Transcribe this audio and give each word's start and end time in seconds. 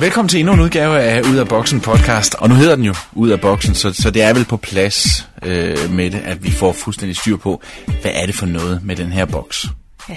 Velkommen 0.00 0.28
til 0.28 0.40
endnu 0.40 0.52
en 0.52 0.60
udgave 0.60 1.00
af 1.00 1.20
Ud 1.20 1.36
af 1.36 1.48
Boksen 1.48 1.80
podcast, 1.80 2.34
og 2.34 2.48
nu 2.48 2.54
hedder 2.54 2.76
den 2.76 2.84
jo 2.84 2.94
Ud 3.12 3.30
af 3.30 3.40
Boksen, 3.40 3.74
så, 3.74 3.92
så 3.92 4.10
det 4.10 4.22
er 4.22 4.34
vel 4.34 4.44
på 4.44 4.56
plads 4.56 5.28
øh, 5.42 5.90
med 5.90 6.10
det, 6.10 6.20
at 6.24 6.44
vi 6.44 6.50
får 6.50 6.72
fuldstændig 6.72 7.16
styr 7.16 7.36
på, 7.36 7.62
hvad 8.00 8.10
er 8.14 8.26
det 8.26 8.34
for 8.34 8.46
noget 8.46 8.80
med 8.84 8.96
den 8.96 9.12
her 9.12 9.24
boks? 9.24 9.66
Ja. 10.08 10.16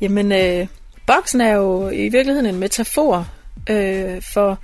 Jamen, 0.00 0.32
øh, 0.32 0.66
boksen 1.06 1.40
er 1.40 1.54
jo 1.54 1.88
i 1.88 2.08
virkeligheden 2.08 2.46
en 2.46 2.60
metafor 2.60 3.28
øh, 3.70 4.22
for, 4.32 4.58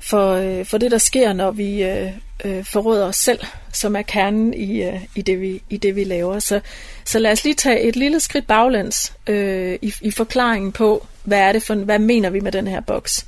for, 0.00 0.32
øh, 0.32 0.66
for 0.66 0.78
det, 0.78 0.90
der 0.90 0.98
sker, 0.98 1.32
når 1.32 1.50
vi 1.50 1.82
øh, 1.82 2.10
øh, 2.44 2.64
forråder 2.64 3.06
os 3.06 3.16
selv, 3.16 3.40
som 3.72 3.96
er 3.96 4.02
kernen 4.02 4.54
i, 4.54 4.82
øh, 4.82 5.00
i, 5.14 5.22
det, 5.22 5.40
vi, 5.40 5.62
i 5.70 5.76
det, 5.76 5.96
vi 5.96 6.04
laver. 6.04 6.38
Så, 6.38 6.60
så 7.04 7.18
lad 7.18 7.32
os 7.32 7.44
lige 7.44 7.54
tage 7.54 7.80
et 7.80 7.96
lille 7.96 8.20
skridt 8.20 8.46
baglæns 8.46 9.12
øh, 9.26 9.78
i, 9.82 9.94
i 10.00 10.10
forklaringen 10.10 10.72
på, 10.72 11.06
hvad 11.28 11.40
er 11.40 11.52
det 11.52 11.62
for, 11.62 11.74
hvad 11.74 11.98
mener 11.98 12.30
vi 12.30 12.40
med 12.40 12.52
den 12.52 12.66
her 12.66 12.80
boks? 12.80 13.26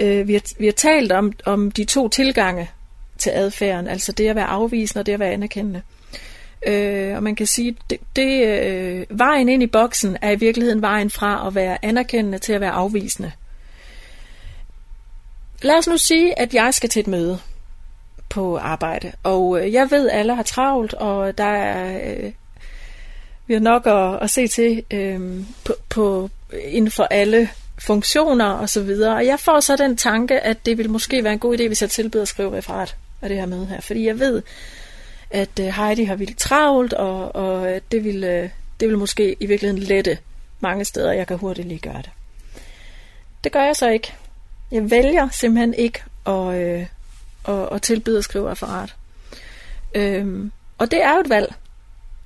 Øh, 0.00 0.28
vi, 0.28 0.32
har, 0.32 0.42
vi 0.58 0.64
har 0.64 0.72
talt 0.72 1.12
om, 1.12 1.32
om 1.46 1.70
de 1.70 1.84
to 1.84 2.08
tilgange 2.08 2.70
til 3.18 3.30
adfærden, 3.30 3.88
altså 3.88 4.12
det 4.12 4.28
at 4.28 4.36
være 4.36 4.46
afvisende 4.46 5.00
og 5.00 5.06
det 5.06 5.12
at 5.12 5.20
være 5.20 5.32
anerkendende. 5.32 5.82
Øh, 6.66 7.16
og 7.16 7.22
man 7.22 7.34
kan 7.34 7.46
sige, 7.46 7.76
det, 7.90 7.98
det 8.16 8.46
øh, 8.46 9.06
vejen 9.10 9.48
ind 9.48 9.62
i 9.62 9.66
boksen 9.66 10.16
er 10.22 10.30
i 10.30 10.36
virkeligheden 10.36 10.82
vejen 10.82 11.10
fra 11.10 11.46
at 11.46 11.54
være 11.54 11.84
anerkendende 11.84 12.38
til 12.38 12.52
at 12.52 12.60
være 12.60 12.70
afvisende. 12.70 13.32
Lad 15.62 15.78
os 15.78 15.88
nu 15.88 15.96
sige, 15.96 16.38
at 16.38 16.54
jeg 16.54 16.74
skal 16.74 16.88
til 16.88 17.00
et 17.00 17.06
møde 17.06 17.38
på 18.28 18.58
arbejde, 18.58 19.12
og 19.22 19.60
øh, 19.60 19.72
jeg 19.72 19.90
ved, 19.90 20.10
at 20.10 20.18
alle 20.18 20.34
har 20.34 20.42
travlt, 20.42 20.94
og 20.94 21.38
der 21.38 21.44
er 21.44 22.14
øh, 22.16 22.32
vi 23.46 23.54
har 23.54 23.60
nok 23.60 23.86
at, 23.86 24.22
at 24.22 24.30
se 24.30 24.46
til 24.46 24.84
øh, 24.90 25.44
på, 25.64 25.72
på, 25.88 26.30
inden 26.60 26.90
for 26.90 27.04
alle 27.04 27.48
funktioner 27.78 28.50
og 28.50 28.68
så 28.68 28.82
videre. 28.82 29.14
Og 29.14 29.26
jeg 29.26 29.40
får 29.40 29.60
så 29.60 29.76
den 29.76 29.96
tanke, 29.96 30.40
at 30.40 30.66
det 30.66 30.78
vil 30.78 30.90
måske 30.90 31.24
være 31.24 31.32
en 31.32 31.38
god 31.38 31.58
idé, 31.58 31.66
hvis 31.66 31.82
jeg 31.82 31.90
tilbyder 31.90 32.22
at 32.22 32.28
skrive 32.28 32.56
referat 32.56 32.96
af 33.22 33.28
det 33.28 33.38
her 33.38 33.46
møde 33.46 33.66
her. 33.66 33.80
Fordi 33.80 34.06
jeg 34.06 34.18
ved, 34.18 34.42
at 35.30 35.60
øh, 35.60 35.66
Heidi 35.66 36.04
har 36.04 36.14
vildt 36.14 36.38
travlt, 36.38 36.92
og, 36.92 37.34
og 37.34 37.72
øh, 37.72 37.80
det, 37.92 38.04
vil, 38.04 38.24
øh, 38.24 38.48
det 38.80 38.88
vil 38.88 38.98
måske 38.98 39.36
i 39.40 39.46
virkeligheden 39.46 39.82
lette 39.82 40.18
mange 40.60 40.84
steder, 40.84 41.12
jeg 41.12 41.26
kan 41.26 41.38
hurtigt 41.38 41.68
lige 41.68 41.78
gøre 41.78 42.02
det. 42.02 42.10
Det 43.44 43.52
gør 43.52 43.62
jeg 43.62 43.76
så 43.76 43.88
ikke. 43.88 44.14
Jeg 44.72 44.90
vælger 44.90 45.28
simpelthen 45.28 45.74
ikke 45.74 46.02
at, 46.26 46.54
øh, 46.54 46.86
at, 47.48 47.68
at 47.72 47.82
tilbyde 47.82 48.18
at 48.18 48.24
skrive 48.24 48.50
referat. 48.50 48.94
Øhm, 49.94 50.52
og 50.78 50.90
det 50.90 51.02
er 51.02 51.14
jo 51.14 51.20
et 51.20 51.28
valg. 51.28 51.54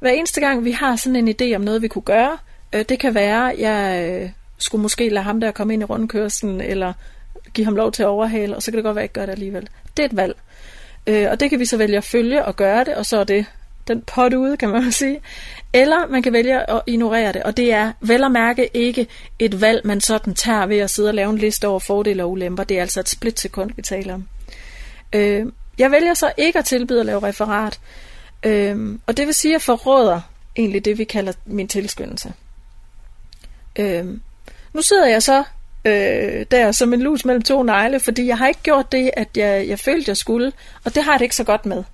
Hver 0.00 0.10
eneste 0.10 0.41
gang 0.41 0.64
vi 0.64 0.70
har 0.70 0.97
sådan 0.97 1.28
en 1.28 1.36
idé 1.41 1.56
om 1.56 1.60
noget, 1.60 1.82
vi 1.82 1.88
kunne 1.88 2.02
gøre, 2.02 2.38
øh, 2.77 2.84
det 2.88 2.98
kan 2.98 3.14
være, 3.14 3.55
jeg 3.58 4.10
øh, 4.10 4.30
skulle 4.58 4.82
måske 4.82 5.08
lade 5.08 5.24
ham 5.24 5.41
der 5.41 5.50
komme 5.50 5.72
ind 5.72 5.82
i 5.82 5.84
rundkørslen, 5.84 6.60
eller 6.60 6.92
give 7.55 7.64
ham 7.64 7.77
lov 7.77 7.92
til 7.92 8.02
at 8.02 8.08
overhale, 8.08 8.56
og 8.56 8.62
så 8.62 8.70
kan 8.70 8.77
det 8.77 8.84
godt 8.84 8.96
være, 8.96 9.02
at 9.02 9.05
jeg 9.05 9.05
ikke 9.05 9.14
gør 9.14 9.27
det 9.27 9.32
alligevel. 9.32 9.69
Det 9.96 10.02
er 10.02 10.06
et 10.06 10.16
valg. 10.16 10.36
Øh, 11.06 11.27
og 11.30 11.41
det 11.41 11.50
kan 11.50 11.58
vi 11.58 11.64
så 11.64 11.77
vælge 11.77 11.97
at 11.97 12.04
følge 12.04 12.44
og 12.44 12.56
gøre 12.56 12.84
det, 12.84 12.94
og 12.94 13.06
så 13.06 13.16
er 13.16 13.24
det 13.24 13.47
den 13.88 14.02
pot 14.02 14.34
ude, 14.34 14.56
kan 14.56 14.69
man 14.69 14.92
sige. 15.02 15.20
Eller 15.72 16.06
man 16.06 16.22
kan 16.22 16.32
vælge 16.32 16.70
at 16.70 16.82
ignorere 16.86 17.32
det, 17.32 17.42
og 17.42 17.56
det 17.56 17.72
er 17.72 17.92
vel 18.00 18.24
at 18.24 18.32
mærke 18.32 18.77
ikke 18.77 19.06
et 19.38 19.60
valg, 19.60 19.86
man 19.86 20.00
sådan 20.00 20.34
tager 20.34 20.66
ved 20.66 20.78
at 20.78 20.91
sidde 20.91 21.08
og 21.08 21.14
lave 21.14 21.30
en 21.30 21.38
liste 21.38 21.69
over 21.69 21.78
fordele 21.78 22.24
og 22.24 22.30
ulemper. 22.30 22.64
Det 22.64 22.77
er 22.77 22.80
altså 22.80 23.00
et 23.00 23.08
splitsekund, 23.08 23.70
vi 23.77 23.82
taler 23.82 24.14
om. 24.14 24.28
Øh, 25.12 25.47
jeg 25.78 25.91
vælger 25.91 26.14
så 26.14 26.32
ikke 26.36 26.58
at 26.58 26.64
tilbyde 26.64 27.00
at 27.00 27.06
lave 27.06 27.22
referat, 27.22 27.80
øh, 28.42 28.98
og 29.06 29.16
det 29.16 29.27
vil 29.27 29.34
sige, 29.34 29.52
at 29.52 29.52
jeg 29.52 29.62
forråder 29.62 30.20
egentlig 30.56 30.84
det, 30.84 30.98
vi 30.98 31.04
kalder 31.04 31.32
min 31.47 31.69
tilskyndelse. 31.69 32.32
Øhm, 33.78 34.20
nu 34.72 34.82
sidder 34.82 35.06
jeg 35.06 35.22
så 35.22 35.44
øh, 35.84 36.46
der 36.50 36.72
som 36.72 36.92
en 36.92 37.00
lus 37.00 37.24
mellem 37.24 37.42
to 37.42 37.62
negle, 37.62 38.00
fordi 38.00 38.27
jeg 38.27 38.38
har 38.38 38.48
ikke 38.48 38.62
gjort 38.62 38.92
det, 38.92 39.10
at 39.16 39.28
jeg, 39.37 39.69
jeg 39.69 39.78
følte, 39.78 40.09
jeg 40.09 40.16
skulle, 40.16 40.53
og 40.84 40.94
det 40.94 41.04
har 41.04 41.12
jeg 41.12 41.19
det 41.19 41.25
ikke 41.25 41.37
så 41.37 41.44
godt 41.44 41.66
med. 41.66 41.84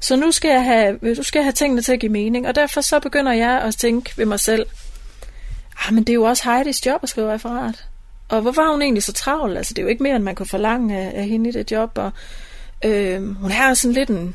Så 0.00 0.16
nu 0.16 0.32
skal 0.32 0.50
jeg 0.50 0.64
have, 0.64 0.98
øh, 1.02 1.16
nu 1.16 1.22
skal 1.22 1.38
jeg 1.38 1.44
have 1.44 1.52
tingene 1.52 1.82
til 1.82 1.92
at 1.92 2.00
give 2.00 2.12
mening, 2.12 2.48
og 2.48 2.54
derfor 2.54 2.80
så 2.80 3.00
begynder 3.00 3.32
jeg 3.32 3.60
at 3.60 3.76
tænke 3.76 4.18
ved 4.18 4.26
mig 4.26 4.40
selv, 4.40 4.66
ah, 5.86 5.94
men 5.94 6.04
det 6.04 6.12
er 6.12 6.14
jo 6.14 6.24
også 6.24 6.50
Heidis 6.50 6.86
job 6.86 7.00
at 7.02 7.08
skrive 7.08 7.32
referat. 7.32 7.84
Og 8.28 8.40
hvorfor 8.40 8.62
var 8.62 8.70
hun 8.70 8.82
egentlig 8.82 9.02
så 9.02 9.12
travl? 9.12 9.56
Altså, 9.56 9.74
det 9.74 9.78
er 9.78 9.82
jo 9.82 9.88
ikke 9.88 10.02
mere, 10.02 10.16
end 10.16 10.24
man 10.24 10.34
kunne 10.34 10.46
forlange 10.46 10.98
af, 10.98 11.12
af 11.20 11.24
hende 11.24 11.50
i 11.50 11.52
det 11.52 11.70
job. 11.70 11.98
Og, 11.98 12.12
øh, 12.84 13.34
hun 13.34 13.50
er 13.50 13.74
sådan 13.74 13.92
lidt 13.92 14.08
en 14.08 14.34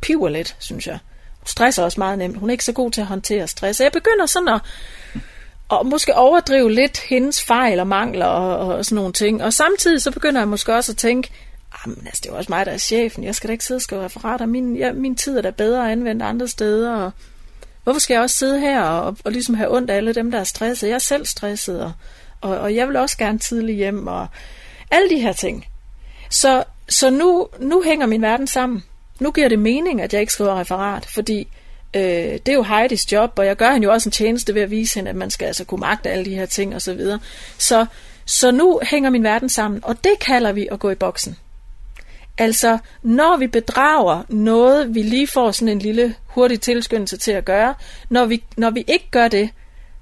piver 0.00 0.28
lidt, 0.28 0.56
synes 0.58 0.86
jeg. 0.86 0.98
Hun 1.38 1.46
stresser 1.46 1.84
også 1.84 2.00
meget 2.00 2.18
nemt. 2.18 2.36
Hun 2.36 2.50
er 2.50 2.52
ikke 2.52 2.64
så 2.64 2.72
god 2.72 2.90
til 2.90 3.00
at 3.00 3.06
håndtere 3.06 3.48
stress. 3.48 3.80
Jeg 3.80 3.92
begynder 3.92 4.26
sådan 4.26 4.48
at, 4.48 4.60
og 5.78 5.86
måske 5.86 6.14
overdrive 6.14 6.72
lidt 6.72 7.00
hendes 7.00 7.42
fejl 7.42 7.80
og 7.80 7.86
mangler 7.86 8.26
og, 8.26 8.74
og 8.76 8.84
sådan 8.84 8.96
nogle 8.96 9.12
ting. 9.12 9.44
Og 9.44 9.52
samtidig 9.52 10.02
så 10.02 10.10
begynder 10.10 10.40
jeg 10.40 10.48
måske 10.48 10.74
også 10.74 10.92
at 10.92 10.96
tænke, 10.96 11.30
men 11.86 12.02
altså, 12.06 12.20
det 12.22 12.28
er 12.28 12.32
jo 12.32 12.38
også 12.38 12.52
mig, 12.52 12.66
der 12.66 12.72
er 12.72 12.78
chefen. 12.78 13.24
Jeg 13.24 13.34
skal 13.34 13.48
da 13.48 13.52
ikke 13.52 13.64
sidde 13.64 13.78
og 13.78 13.82
skrive 13.82 14.04
referater. 14.04 14.46
Min, 14.46 14.76
ja, 14.76 14.92
min 14.92 15.14
tid 15.14 15.38
er 15.38 15.42
da 15.42 15.50
bedre 15.50 15.92
anvendt 15.92 16.22
andre 16.22 16.48
steder. 16.48 16.94
Og 16.94 17.12
hvorfor 17.84 18.00
skal 18.00 18.14
jeg 18.14 18.22
også 18.22 18.36
sidde 18.36 18.60
her 18.60 18.82
og, 18.82 19.06
og, 19.06 19.16
og 19.24 19.32
ligesom 19.32 19.54
have 19.54 19.76
ondt 19.76 19.90
af 19.90 19.96
alle 19.96 20.14
dem, 20.14 20.30
der 20.30 20.40
er 20.40 20.44
stresset? 20.44 20.88
Jeg 20.88 20.94
er 20.94 20.98
selv 20.98 21.26
stresset, 21.26 21.82
og, 21.82 21.92
og, 22.40 22.58
og 22.58 22.74
jeg 22.74 22.88
vil 22.88 22.96
også 22.96 23.18
gerne 23.18 23.38
tidligt 23.38 23.76
hjem, 23.76 24.06
og 24.06 24.26
alle 24.90 25.10
de 25.10 25.20
her 25.20 25.32
ting. 25.32 25.66
Så, 26.30 26.64
så 26.88 27.10
nu, 27.10 27.48
nu 27.58 27.82
hænger 27.82 28.06
min 28.06 28.22
verden 28.22 28.46
sammen. 28.46 28.84
Nu 29.20 29.30
giver 29.30 29.48
det 29.48 29.58
mening, 29.58 30.00
at 30.00 30.12
jeg 30.12 30.20
ikke 30.20 30.32
skriver 30.32 30.60
referat, 30.60 31.06
fordi 31.06 31.48
øh, 31.96 32.02
det 32.02 32.48
er 32.48 32.54
jo 32.54 32.62
Heidis 32.62 33.12
job, 33.12 33.32
og 33.36 33.46
jeg 33.46 33.56
gør 33.56 33.72
hende 33.72 33.84
jo 33.84 33.92
også 33.92 34.08
en 34.08 34.12
tjeneste 34.12 34.54
ved 34.54 34.62
at 34.62 34.70
vise 34.70 34.94
hende, 34.94 35.10
at 35.10 35.16
man 35.16 35.30
skal 35.30 35.46
altså 35.46 35.64
kunne 35.64 35.80
magte 35.80 36.10
alle 36.10 36.24
de 36.24 36.34
her 36.34 36.46
ting 36.46 36.74
osv. 36.74 36.80
Så, 36.80 36.94
videre. 36.94 37.18
så, 37.58 37.86
så 38.24 38.50
nu 38.50 38.80
hænger 38.82 39.10
min 39.10 39.24
verden 39.24 39.48
sammen, 39.48 39.80
og 39.84 40.04
det 40.04 40.18
kalder 40.20 40.52
vi 40.52 40.68
at 40.72 40.80
gå 40.80 40.90
i 40.90 40.94
boksen. 40.94 41.36
Altså, 42.38 42.78
når 43.02 43.36
vi 43.36 43.46
bedrager 43.46 44.22
noget, 44.28 44.94
vi 44.94 45.02
lige 45.02 45.26
får 45.26 45.50
sådan 45.50 45.68
en 45.68 45.78
lille 45.78 46.14
hurtig 46.26 46.60
tilskyndelse 46.60 47.16
til 47.16 47.32
at 47.32 47.44
gøre, 47.44 47.74
når 48.08 48.24
vi, 48.24 48.42
når 48.56 48.70
vi 48.70 48.84
ikke 48.88 49.08
gør 49.10 49.28
det, 49.28 49.50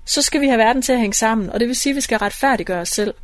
så 0.05 0.23
skal 0.23 0.41
vi 0.41 0.47
have 0.47 0.59
verden 0.59 0.83
til 0.83 0.93
at 0.93 0.99
hænge 0.99 1.15
sammen, 1.15 1.51
og 1.51 1.61
det 1.61 1.69
vil 1.69 1.77
sige, 1.77 1.91
at 1.91 1.97
vi 1.97 2.01
skal 2.01 2.19
retfærdiggøre 2.19 2.81
os 2.81 2.89
selv. 2.89 3.15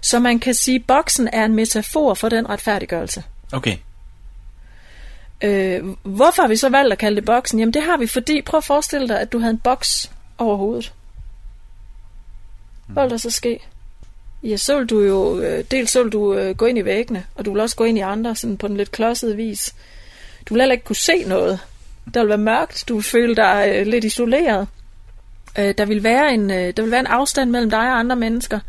Så 0.00 0.18
man 0.18 0.38
kan 0.38 0.54
sige, 0.54 0.74
at 0.74 0.84
boksen 0.86 1.28
er 1.32 1.44
en 1.44 1.54
metafor 1.54 2.14
for 2.14 2.28
den 2.28 2.48
retfærdiggørelse. 2.48 3.22
Okay. 3.52 3.76
Øh, 5.42 5.84
hvorfor 6.02 6.42
har 6.42 6.48
vi 6.48 6.56
så 6.56 6.68
valgt 6.68 6.92
at 6.92 6.98
kalde 6.98 7.16
det 7.16 7.24
boksen? 7.24 7.58
Jamen 7.58 7.74
det 7.74 7.82
har 7.82 7.96
vi, 7.96 8.06
fordi 8.06 8.42
prøv 8.42 8.58
at 8.58 8.64
forestille 8.64 9.08
dig, 9.08 9.20
at 9.20 9.32
du 9.32 9.38
havde 9.38 9.50
en 9.50 9.58
boks 9.58 10.10
over 10.38 10.56
hovedet. 10.56 10.92
Hvad 12.86 13.02
ville 13.02 13.10
der 13.10 13.16
så 13.16 13.30
ske? 13.30 13.60
Ja, 14.42 14.56
så 14.56 14.78
vil 14.78 14.86
du 14.86 15.00
jo, 15.00 15.38
øh, 15.38 15.64
dels 15.70 15.90
så 15.90 16.02
vil 16.02 16.12
du 16.12 16.34
øh, 16.34 16.56
gå 16.56 16.66
ind 16.66 16.78
i 16.78 16.84
væggene, 16.84 17.24
og 17.34 17.44
du 17.44 17.52
vil 17.52 17.60
også 17.60 17.76
gå 17.76 17.84
ind 17.84 17.98
i 17.98 18.00
andre 18.00 18.36
sådan 18.36 18.56
på 18.56 18.66
en 18.66 18.76
lidt 18.76 18.92
klodset 18.92 19.36
vis. 19.36 19.74
Du 20.48 20.54
vil 20.54 20.60
heller 20.60 20.72
ikke 20.72 20.84
kunne 20.84 20.96
se 20.96 21.24
noget. 21.24 21.60
Der 22.14 22.20
vil 22.20 22.28
være 22.28 22.38
mørkt, 22.38 22.84
du 22.88 22.94
vil 22.94 23.02
føle 23.02 23.36
dig 23.36 23.72
øh, 23.74 23.86
lidt 23.86 24.04
isoleret. 24.04 24.68
Øh, 25.58 25.74
der 25.78 25.84
vil, 25.84 26.02
være 26.02 26.34
en, 26.34 26.50
øh, 26.50 26.72
der 26.76 26.82
vil 26.82 26.90
være 26.90 27.00
en 27.00 27.06
afstand 27.06 27.50
mellem 27.50 27.70
dig 27.70 27.78
og 27.78 27.98
andre 27.98 28.16
mennesker. 28.16 28.60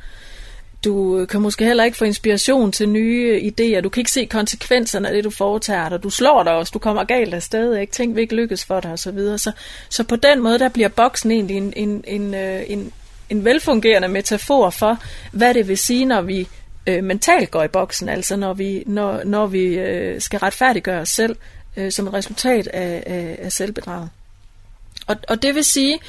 Du 0.83 1.25
kan 1.25 1.41
måske 1.41 1.65
heller 1.65 1.83
ikke 1.83 1.97
få 1.97 2.05
inspiration 2.05 2.71
til 2.71 2.89
nye 2.89 3.51
idéer. 3.51 3.81
Du 3.81 3.89
kan 3.89 4.01
ikke 4.01 4.11
se 4.11 4.25
konsekvenserne 4.25 5.07
af 5.07 5.13
det, 5.13 5.23
du 5.23 5.29
foretager 5.29 5.89
dig. 5.89 6.03
Du 6.03 6.09
slår 6.09 6.43
dig 6.43 6.53
også, 6.53 6.71
du 6.73 6.79
kommer 6.79 7.03
galt 7.03 7.33
afsted, 7.33 7.77
ikke? 7.77 7.93
Tænk, 7.93 8.15
vi 8.15 8.21
ikke 8.21 8.35
lykkes 8.35 8.65
for 8.65 8.79
dig, 8.79 8.91
og 8.91 8.99
så 8.99 9.11
videre. 9.11 9.37
Så, 9.37 9.51
så 9.89 10.03
på 10.03 10.15
den 10.15 10.43
måde, 10.43 10.59
der 10.59 10.69
bliver 10.69 10.87
boksen 10.87 11.31
egentlig 11.31 11.57
en, 11.57 11.73
en, 11.75 12.03
en, 12.07 12.33
øh, 12.33 12.63
en, 12.67 12.91
en 13.29 13.45
velfungerende 13.45 14.07
metafor 14.07 14.69
for, 14.69 14.97
hvad 15.31 15.53
det 15.53 15.67
vil 15.67 15.77
sige, 15.77 16.05
når 16.05 16.21
vi 16.21 16.47
øh, 16.87 17.03
mentalt 17.03 17.51
går 17.51 17.63
i 17.63 17.67
boksen, 17.67 18.09
altså 18.09 18.35
når 18.35 18.53
vi, 18.53 18.83
når, 18.85 19.21
når 19.25 19.47
vi 19.47 19.63
øh, 19.63 20.21
skal 20.21 20.39
retfærdiggøre 20.39 21.01
os 21.01 21.09
selv 21.09 21.35
øh, 21.77 21.91
som 21.91 22.07
et 22.07 22.13
resultat 22.13 22.67
af, 22.67 23.03
af, 23.05 23.39
af 23.39 23.51
selvbedraget. 23.51 24.09
Og, 25.07 25.15
og 25.29 25.41
det 25.41 25.55
vil 25.55 25.63
sige, 25.63 25.99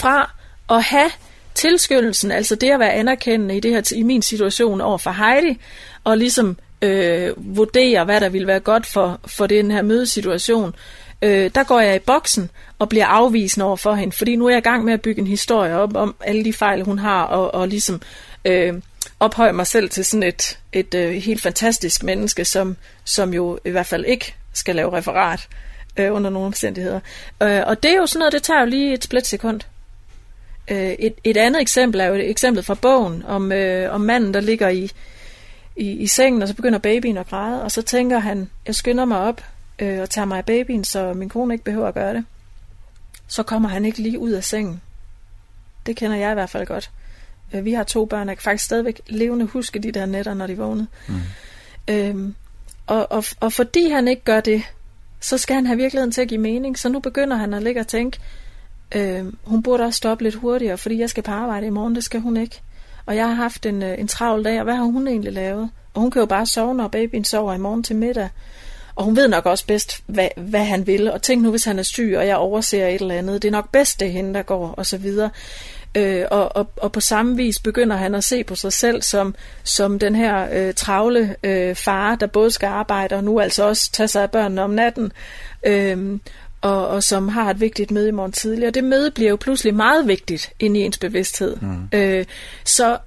fra 0.00 0.34
at 0.70 0.82
have 0.82 1.10
tilskyndelsen, 1.54 2.30
altså 2.30 2.54
det 2.54 2.70
at 2.70 2.80
være 2.80 2.92
anerkendende 2.92 3.56
i, 3.56 3.60
det 3.60 3.70
her, 3.70 3.92
i 3.96 4.02
min 4.02 4.22
situation 4.22 4.80
over 4.80 4.98
for 4.98 5.10
Heidi, 5.10 5.58
og 6.04 6.18
ligesom 6.18 6.56
øh, 6.82 7.56
vurdere, 7.56 8.04
hvad 8.04 8.20
der 8.20 8.28
vil 8.28 8.46
være 8.46 8.60
godt 8.60 8.86
for, 8.86 9.20
for 9.26 9.46
den 9.46 9.70
her 9.70 9.82
mødesituation, 9.82 10.74
øh, 11.22 11.50
der 11.54 11.64
går 11.64 11.80
jeg 11.80 11.96
i 11.96 11.98
boksen 11.98 12.50
og 12.78 12.88
bliver 12.88 13.06
afvisende 13.06 13.66
over 13.66 13.76
for 13.76 13.94
hende, 13.94 14.16
fordi 14.16 14.36
nu 14.36 14.46
er 14.46 14.50
jeg 14.50 14.58
i 14.58 14.68
gang 14.68 14.84
med 14.84 14.92
at 14.92 15.02
bygge 15.02 15.20
en 15.20 15.26
historie 15.26 15.76
op 15.76 15.96
om 15.96 16.14
alle 16.20 16.44
de 16.44 16.52
fejl, 16.52 16.82
hun 16.82 16.98
har, 16.98 17.22
og, 17.22 17.54
og 17.54 17.68
ligesom 17.68 18.02
øh, 18.44 18.74
ophøje 19.20 19.52
mig 19.52 19.66
selv 19.66 19.90
til 19.90 20.04
sådan 20.04 20.22
et, 20.22 20.58
et 20.72 20.94
øh, 20.94 21.10
helt 21.10 21.42
fantastisk 21.42 22.02
menneske, 22.02 22.44
som, 22.44 22.76
som 23.04 23.34
jo 23.34 23.58
i 23.64 23.70
hvert 23.70 23.86
fald 23.86 24.04
ikke 24.04 24.34
skal 24.52 24.76
lave 24.76 24.96
referat 24.96 25.48
øh, 25.96 26.14
under 26.14 26.30
nogle 26.30 26.46
omstændigheder. 26.46 27.00
Øh, 27.42 27.62
og 27.66 27.82
det 27.82 27.90
er 27.90 27.96
jo 27.96 28.06
sådan 28.06 28.18
noget, 28.18 28.32
det 28.32 28.42
tager 28.42 28.60
jo 28.60 28.66
lige 28.66 28.94
et 28.94 29.04
splitsekund. 29.04 29.60
Øh, 30.70 30.92
et, 30.98 31.14
et 31.24 31.36
andet 31.36 31.62
eksempel 31.62 32.00
er 32.00 32.06
jo 32.06 32.14
et 32.14 32.30
eksempel 32.30 32.62
fra 32.62 32.74
bogen 32.74 33.24
om, 33.26 33.52
øh, 33.52 33.94
om 33.94 34.00
manden, 34.00 34.34
der 34.34 34.40
ligger 34.40 34.68
i, 34.68 34.90
i, 35.76 35.90
i 35.90 36.06
sengen, 36.06 36.42
og 36.42 36.48
så 36.48 36.54
begynder 36.54 36.78
babyen 36.78 37.16
at 37.16 37.28
græde, 37.28 37.62
og 37.62 37.70
så 37.70 37.82
tænker 37.82 38.18
han, 38.18 38.50
jeg 38.66 38.74
skynder 38.74 39.04
mig 39.04 39.18
op, 39.18 39.44
øh, 39.78 40.00
og 40.00 40.10
tager 40.10 40.24
mig 40.24 40.38
af 40.38 40.44
babyen, 40.44 40.84
så 40.84 41.12
min 41.14 41.28
kone 41.28 41.54
ikke 41.54 41.64
behøver 41.64 41.88
at 41.88 41.94
gøre 41.94 42.14
det, 42.14 42.24
så 43.28 43.42
kommer 43.42 43.68
han 43.68 43.84
ikke 43.84 43.98
lige 43.98 44.18
ud 44.18 44.30
af 44.30 44.44
sengen. 44.44 44.80
Det 45.86 45.96
kender 45.96 46.16
jeg 46.16 46.30
i 46.30 46.34
hvert 46.34 46.50
fald 46.50 46.66
godt. 46.66 46.90
Øh, 47.52 47.64
vi 47.64 47.72
har 47.72 47.84
to 47.84 48.04
børn, 48.04 48.28
jeg 48.28 48.36
kan 48.36 48.42
faktisk 48.42 48.64
stadigvæk 48.64 49.00
levende 49.06 49.46
huske 49.46 49.78
de 49.78 49.92
der 49.92 50.06
nætter, 50.06 50.34
når 50.34 50.46
de 50.46 50.56
vågnede. 50.56 50.86
Mm. 51.08 51.20
Øhm, 51.88 52.34
og, 52.86 53.12
og, 53.12 53.24
og 53.40 53.52
fordi 53.52 53.90
han 53.90 54.08
ikke 54.08 54.22
gør 54.22 54.40
det, 54.40 54.62
så 55.20 55.38
skal 55.38 55.54
han 55.54 55.66
have 55.66 55.76
virkeligheden 55.76 56.12
til 56.12 56.20
at 56.20 56.28
give 56.28 56.40
mening. 56.40 56.78
Så 56.78 56.88
nu 56.88 57.00
begynder 57.00 57.36
han 57.36 57.54
at 57.54 57.62
ligge 57.62 57.80
og 57.80 57.88
tænke, 57.88 58.18
øh, 58.94 59.24
hun 59.44 59.62
burde 59.62 59.84
også 59.84 59.96
stoppe 59.96 60.24
lidt 60.24 60.34
hurtigere, 60.34 60.78
fordi 60.78 60.98
jeg 60.98 61.10
skal 61.10 61.22
på 61.22 61.30
arbejde 61.30 61.66
i 61.66 61.70
morgen, 61.70 61.94
det 61.94 62.04
skal 62.04 62.20
hun 62.20 62.36
ikke. 62.36 62.60
Og 63.06 63.16
jeg 63.16 63.28
har 63.28 63.34
haft 63.34 63.66
en, 63.66 63.82
øh, 63.82 63.98
en 63.98 64.08
travl 64.08 64.44
dag, 64.44 64.58
og 64.58 64.64
hvad 64.64 64.74
har 64.74 64.84
hun 64.84 65.08
egentlig 65.08 65.32
lavet? 65.32 65.70
Og 65.94 66.00
hun 66.00 66.10
kan 66.10 66.20
jo 66.20 66.26
bare 66.26 66.46
sove, 66.46 66.74
når 66.74 66.88
babyen 66.88 67.24
sover 67.24 67.54
i 67.54 67.58
morgen 67.58 67.82
til 67.82 67.96
middag. 67.96 68.28
Og 68.94 69.04
hun 69.04 69.16
ved 69.16 69.28
nok 69.28 69.46
også 69.46 69.66
bedst, 69.66 70.02
hvad, 70.06 70.28
hvad 70.36 70.64
han 70.64 70.86
vil. 70.86 71.12
Og 71.12 71.22
tænk 71.22 71.42
nu, 71.42 71.50
hvis 71.50 71.64
han 71.64 71.78
er 71.78 71.82
syg, 71.82 72.14
og 72.18 72.26
jeg 72.26 72.36
overser 72.36 72.86
et 72.86 73.00
eller 73.00 73.14
andet. 73.14 73.42
Det 73.42 73.48
er 73.48 73.52
nok 73.52 73.72
bedst, 73.72 74.00
det 74.00 74.08
er 74.08 74.12
hende, 74.12 74.34
der 74.34 74.42
går, 74.42 74.74
og 74.76 74.86
så 74.86 74.98
videre. 74.98 75.30
Øh, 75.94 76.24
og, 76.30 76.56
og, 76.56 76.70
og 76.76 76.92
på 76.92 77.00
samme 77.00 77.36
vis 77.36 77.58
begynder 77.58 77.96
han 77.96 78.14
at 78.14 78.24
se 78.24 78.44
på 78.44 78.54
sig 78.54 78.72
selv 78.72 79.02
som, 79.02 79.34
som 79.64 79.98
den 79.98 80.14
her 80.14 80.48
øh, 80.52 80.74
travle 80.74 81.36
øh, 81.42 81.74
far, 81.74 82.14
der 82.14 82.26
både 82.26 82.50
skal 82.50 82.66
arbejde 82.66 83.14
og 83.14 83.24
nu 83.24 83.40
altså 83.40 83.64
også 83.64 83.92
tage 83.92 84.08
sig 84.08 84.22
af 84.22 84.30
børnene 84.30 84.62
om 84.62 84.70
natten. 84.70 85.12
Øh, 85.66 86.18
og, 86.60 86.88
og 86.88 87.02
som 87.02 87.28
har 87.28 87.50
et 87.50 87.60
vigtigt 87.60 87.90
møde 87.90 88.08
i 88.08 88.12
morgen 88.12 88.32
tidlig. 88.32 88.68
Og 88.68 88.74
det 88.74 88.84
møde 88.84 89.10
bliver 89.10 89.30
jo 89.30 89.36
pludselig 89.36 89.74
meget 89.74 90.08
vigtigt 90.08 90.52
ind 90.58 90.76
i 90.76 90.80
ens 90.80 90.98
bevidsthed. 90.98 91.56
Mm. 91.56 91.88
Øh, 91.92 92.24
så, 92.64 92.98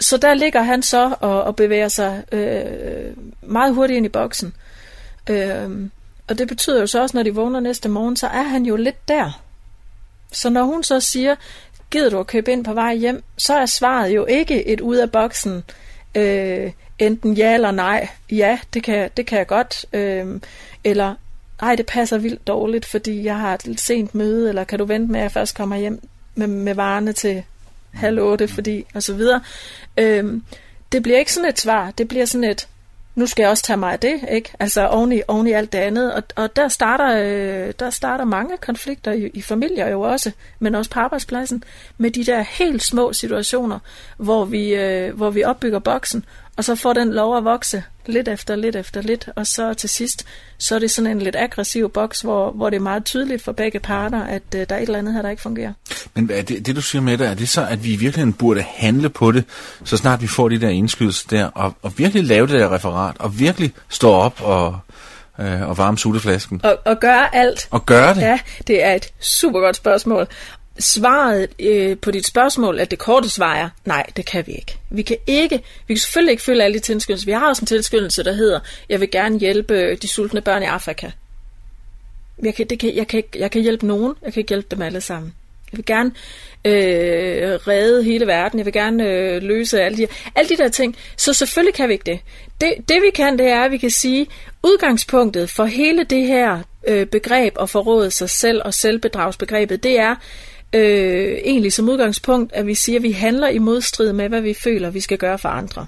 så 0.00 0.16
der 0.16 0.34
ligger 0.34 0.62
han 0.62 0.82
så 0.82 1.14
og, 1.20 1.42
og 1.42 1.56
bevæger 1.56 1.88
sig 1.88 2.24
øh, 2.32 3.16
meget 3.42 3.74
hurtigt 3.74 3.96
ind 3.96 4.06
i 4.06 4.08
boksen. 4.08 4.52
Øh, 5.30 5.88
og 6.28 6.38
det 6.38 6.48
betyder 6.48 6.80
jo 6.80 6.86
så 6.86 7.02
også, 7.02 7.16
når 7.16 7.22
de 7.22 7.34
vågner 7.34 7.60
næste 7.60 7.88
morgen, 7.88 8.16
så 8.16 8.26
er 8.26 8.42
han 8.42 8.66
jo 8.66 8.76
lidt 8.76 9.08
der. 9.08 9.42
Så 10.32 10.50
når 10.50 10.62
hun 10.62 10.82
så 10.82 11.00
siger, 11.00 11.36
gider 11.90 12.10
du 12.10 12.18
at 12.18 12.26
købe 12.26 12.52
ind 12.52 12.64
på 12.64 12.74
vej 12.74 12.94
hjem, 12.94 13.22
så 13.38 13.54
er 13.54 13.66
svaret 13.66 14.10
jo 14.10 14.26
ikke 14.26 14.66
et 14.66 14.80
ud 14.80 14.96
af 14.96 15.12
boksen, 15.12 15.62
øh, 16.14 16.72
enten 16.98 17.34
ja 17.34 17.54
eller 17.54 17.70
nej. 17.70 18.08
Ja, 18.30 18.58
det 18.74 18.82
kan, 18.82 19.10
det 19.16 19.26
kan 19.26 19.38
jeg 19.38 19.46
godt. 19.46 19.86
Øh, 19.92 20.40
eller 20.84 21.14
ej, 21.60 21.74
det 21.74 21.86
passer 21.86 22.18
vildt 22.18 22.46
dårligt, 22.46 22.86
fordi 22.86 23.24
jeg 23.24 23.38
har 23.38 23.54
et 23.54 23.66
lidt 23.66 23.80
sent 23.80 24.14
møde, 24.14 24.48
eller 24.48 24.64
kan 24.64 24.78
du 24.78 24.84
vente 24.84 25.12
med, 25.12 25.20
at 25.20 25.24
jeg 25.24 25.32
først 25.32 25.56
kommer 25.56 25.76
hjem 25.76 26.08
med, 26.34 26.46
med 26.46 26.74
varerne 26.74 27.12
til 27.12 27.44
halv 27.94 28.20
otte, 28.20 28.48
fordi, 28.48 28.84
og 28.94 29.02
så 29.02 29.14
videre. 29.14 29.40
Øhm, 29.96 30.42
det 30.92 31.02
bliver 31.02 31.18
ikke 31.18 31.32
sådan 31.32 31.48
et 31.48 31.60
svar, 31.60 31.90
det 31.90 32.08
bliver 32.08 32.24
sådan 32.24 32.50
et, 32.50 32.68
nu 33.14 33.26
skal 33.26 33.42
jeg 33.42 33.50
også 33.50 33.62
tage 33.62 33.76
mig 33.76 33.92
af 33.92 33.98
det, 33.98 34.20
ikke? 34.30 34.50
Altså 34.60 34.86
oven 34.86 35.12
i, 35.12 35.20
oven 35.28 35.46
i 35.46 35.52
alt 35.52 35.72
det 35.72 35.78
andet. 35.78 36.14
Og, 36.14 36.22
og 36.36 36.56
der, 36.56 36.68
starter, 36.68 37.22
øh, 37.22 37.72
der 37.78 37.90
starter 37.90 38.24
mange 38.24 38.56
konflikter 38.56 39.12
i, 39.12 39.30
i 39.34 39.42
familier 39.42 39.88
jo 39.88 40.00
også, 40.00 40.30
men 40.58 40.74
også 40.74 40.90
på 40.90 41.00
arbejdspladsen, 41.00 41.64
med 41.98 42.10
de 42.10 42.24
der 42.24 42.40
helt 42.40 42.82
små 42.82 43.12
situationer, 43.12 43.78
hvor 44.16 44.44
vi, 44.44 44.74
øh, 44.74 45.16
hvor 45.16 45.30
vi 45.30 45.44
opbygger 45.44 45.78
boksen, 45.78 46.24
og 46.58 46.64
så 46.64 46.74
får 46.74 46.92
den 46.92 47.12
lov 47.12 47.36
at 47.36 47.44
vokse 47.44 47.82
lidt 48.06 48.28
efter 48.28 48.56
lidt 48.56 48.76
efter 48.76 49.02
lidt, 49.02 49.28
og 49.36 49.46
så 49.46 49.74
til 49.74 49.88
sidst, 49.88 50.26
så 50.58 50.74
er 50.74 50.78
det 50.78 50.90
sådan 50.90 51.10
en 51.10 51.22
lidt 51.22 51.36
aggressiv 51.36 51.90
boks, 51.90 52.20
hvor, 52.20 52.50
hvor 52.50 52.70
det 52.70 52.76
er 52.76 52.80
meget 52.80 53.04
tydeligt 53.04 53.42
for 53.42 53.52
begge 53.52 53.80
parter, 53.80 54.24
at 54.24 54.42
uh, 54.54 54.60
der 54.60 54.74
er 54.74 54.76
et 54.76 54.82
eller 54.82 54.98
andet 54.98 55.14
her, 55.14 55.22
der 55.22 55.30
ikke 55.30 55.42
fungerer. 55.42 55.72
Men 56.14 56.30
er 56.32 56.42
det, 56.42 56.66
det 56.66 56.76
du 56.76 56.80
siger 56.80 57.02
med 57.02 57.18
det, 57.18 57.26
er 57.26 57.34
det 57.34 57.48
så, 57.48 57.66
at 57.66 57.84
vi 57.84 57.96
virkelig 57.96 58.38
burde 58.38 58.62
handle 58.62 59.08
på 59.08 59.32
det, 59.32 59.44
så 59.84 59.96
snart 59.96 60.22
vi 60.22 60.26
får 60.26 60.48
de 60.48 60.60
der 60.60 60.68
indskydelser 60.68 61.28
der, 61.30 61.44
og, 61.44 61.74
og 61.82 61.92
virkelig 61.98 62.24
lave 62.24 62.46
det 62.46 62.60
der 62.60 62.74
referat, 62.74 63.16
og 63.18 63.38
virkelig 63.38 63.72
stå 63.88 64.10
op 64.10 64.40
og, 64.42 64.78
øh, 65.40 65.68
og 65.68 65.78
varme 65.78 65.98
sutteflasken? 65.98 66.60
Og, 66.64 66.78
og 66.84 67.00
gøre 67.00 67.34
alt. 67.34 67.68
Og 67.70 67.86
gøre 67.86 68.14
det? 68.14 68.20
Ja, 68.20 68.38
det 68.66 68.84
er 68.84 68.94
et 68.94 69.08
super 69.20 69.60
godt 69.60 69.76
spørgsmål 69.76 70.26
svaret 70.78 71.48
øh, 71.58 71.96
på 71.98 72.10
dit 72.10 72.26
spørgsmål, 72.26 72.80
at 72.80 72.90
det 72.90 72.98
korte 72.98 73.28
svar 73.28 73.54
er, 73.54 73.68
nej, 73.84 74.06
det 74.16 74.26
kan 74.26 74.46
vi 74.46 74.52
ikke. 74.52 74.78
Vi 74.90 75.02
kan 75.02 75.16
ikke, 75.26 75.62
vi 75.86 75.94
kan 75.94 76.00
selvfølgelig 76.00 76.30
ikke 76.30 76.42
følge 76.42 76.64
alle 76.64 76.74
de 76.74 76.82
tilskyndelser. 76.82 77.26
Vi 77.26 77.32
har 77.32 77.48
også 77.48 77.62
en 77.62 77.66
tilskyndelse, 77.66 78.24
der 78.24 78.32
hedder, 78.32 78.60
jeg 78.88 79.00
vil 79.00 79.10
gerne 79.10 79.38
hjælpe 79.38 79.74
øh, 79.74 79.98
de 80.02 80.08
sultne 80.08 80.40
børn 80.40 80.62
i 80.62 80.66
Afrika. 80.66 81.10
Jeg 82.42 82.54
kan, 82.54 82.66
det 82.66 82.78
kan, 82.78 82.96
jeg, 82.96 83.08
kan, 83.08 83.22
jeg 83.34 83.50
kan 83.50 83.62
hjælpe 83.62 83.86
nogen, 83.86 84.14
jeg 84.22 84.32
kan 84.32 84.40
ikke 84.40 84.48
hjælpe 84.48 84.68
dem 84.70 84.82
alle 84.82 85.00
sammen. 85.00 85.34
Jeg 85.72 85.76
vil 85.76 85.84
gerne 85.84 86.10
øh, 86.64 87.54
redde 87.54 88.04
hele 88.04 88.26
verden, 88.26 88.58
jeg 88.58 88.66
vil 88.66 88.72
gerne 88.72 89.04
øh, 89.04 89.42
løse 89.42 89.82
alle 89.82 89.98
de, 89.98 90.06
alle 90.34 90.48
de 90.48 90.56
der 90.56 90.68
ting. 90.68 90.96
Så 91.16 91.32
selvfølgelig 91.32 91.74
kan 91.74 91.88
vi 91.88 91.92
ikke 91.92 92.12
det. 92.12 92.20
det. 92.60 92.74
Det 92.88 93.02
vi 93.02 93.10
kan, 93.14 93.38
det 93.38 93.46
er, 93.46 93.60
at 93.60 93.70
vi 93.70 93.78
kan 93.78 93.90
sige, 93.90 94.26
udgangspunktet 94.62 95.50
for 95.50 95.64
hele 95.64 96.04
det 96.04 96.26
her 96.26 96.62
øh, 96.88 97.06
begreb 97.06 97.52
og 97.56 97.70
forråde 97.70 98.10
sig 98.10 98.30
selv 98.30 98.62
og 98.64 98.74
selvbedragsbegrebet, 98.74 99.82
det 99.82 99.98
er, 99.98 100.14
øh, 100.72 101.38
egentlig 101.44 101.72
som 101.72 101.88
udgangspunkt, 101.88 102.52
at 102.52 102.66
vi 102.66 102.74
siger, 102.74 102.98
at 102.98 103.02
vi 103.02 103.12
handler 103.12 103.48
i 103.48 103.58
modstrid 103.58 104.12
med, 104.12 104.28
hvad 104.28 104.40
vi 104.40 104.54
føler, 104.54 104.90
vi 104.90 105.00
skal 105.00 105.18
gøre 105.18 105.38
for 105.38 105.48
andre. 105.48 105.86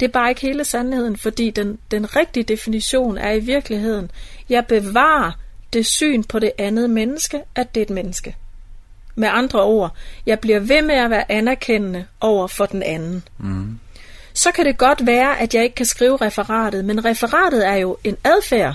Det 0.00 0.06
er 0.06 0.12
bare 0.12 0.28
ikke 0.28 0.40
hele 0.40 0.64
sandheden, 0.64 1.16
fordi 1.16 1.50
den, 1.50 1.78
den 1.90 2.16
rigtige 2.16 2.44
definition 2.44 3.18
er 3.18 3.32
i 3.32 3.40
virkeligheden, 3.40 4.10
jeg 4.48 4.66
bevarer 4.66 5.32
det 5.72 5.86
syn 5.86 6.22
på 6.22 6.38
det 6.38 6.52
andet 6.58 6.90
menneske, 6.90 7.40
at 7.54 7.74
det 7.74 7.80
er 7.80 7.84
et 7.84 7.90
menneske. 7.90 8.36
Med 9.14 9.28
andre 9.32 9.62
ord, 9.62 9.96
jeg 10.26 10.40
bliver 10.40 10.60
ved 10.60 10.82
med 10.82 10.94
at 10.94 11.10
være 11.10 11.32
anerkendende 11.32 12.04
over 12.20 12.46
for 12.46 12.66
den 12.66 12.82
anden. 12.82 13.22
Mm. 13.38 13.78
Så 14.34 14.52
kan 14.52 14.64
det 14.64 14.78
godt 14.78 15.06
være, 15.06 15.40
at 15.40 15.54
jeg 15.54 15.64
ikke 15.64 15.74
kan 15.74 15.86
skrive 15.86 16.16
referatet, 16.16 16.84
men 16.84 17.04
referatet 17.04 17.66
er 17.66 17.74
jo 17.74 17.96
en 18.04 18.16
adfærd. 18.24 18.74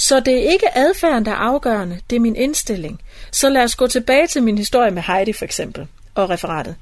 Så 0.00 0.20
det 0.20 0.34
er 0.34 0.50
ikke 0.50 0.78
adfærden, 0.78 1.24
der 1.24 1.30
er 1.30 1.36
afgørende, 1.36 2.00
det 2.10 2.16
er 2.16 2.20
min 2.20 2.36
indstilling. 2.36 3.00
Så 3.32 3.48
lad 3.48 3.62
os 3.62 3.76
gå 3.76 3.86
tilbage 3.86 4.26
til 4.26 4.42
min 4.42 4.58
historie 4.58 4.90
med 4.90 5.02
Heidi 5.02 5.32
for 5.32 5.44
eksempel, 5.44 5.86
og 6.14 6.30
referatet. 6.30 6.76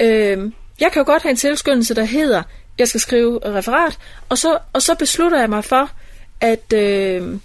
Øh, 0.00 0.52
jeg 0.80 0.92
kan 0.92 1.00
jo 1.00 1.04
godt 1.06 1.22
have 1.22 1.30
en 1.30 1.36
tilskyndelse, 1.36 1.94
der 1.94 2.04
hedder, 2.04 2.42
jeg 2.78 2.88
skal 2.88 3.00
skrive 3.00 3.40
referat, 3.44 3.98
og 4.28 4.38
så, 4.38 4.58
og 4.72 4.82
så 4.82 4.94
beslutter 4.94 5.40
jeg 5.40 5.50
mig 5.50 5.64
for, 5.64 5.90
at, 6.40 6.72
øh, 6.72 7.38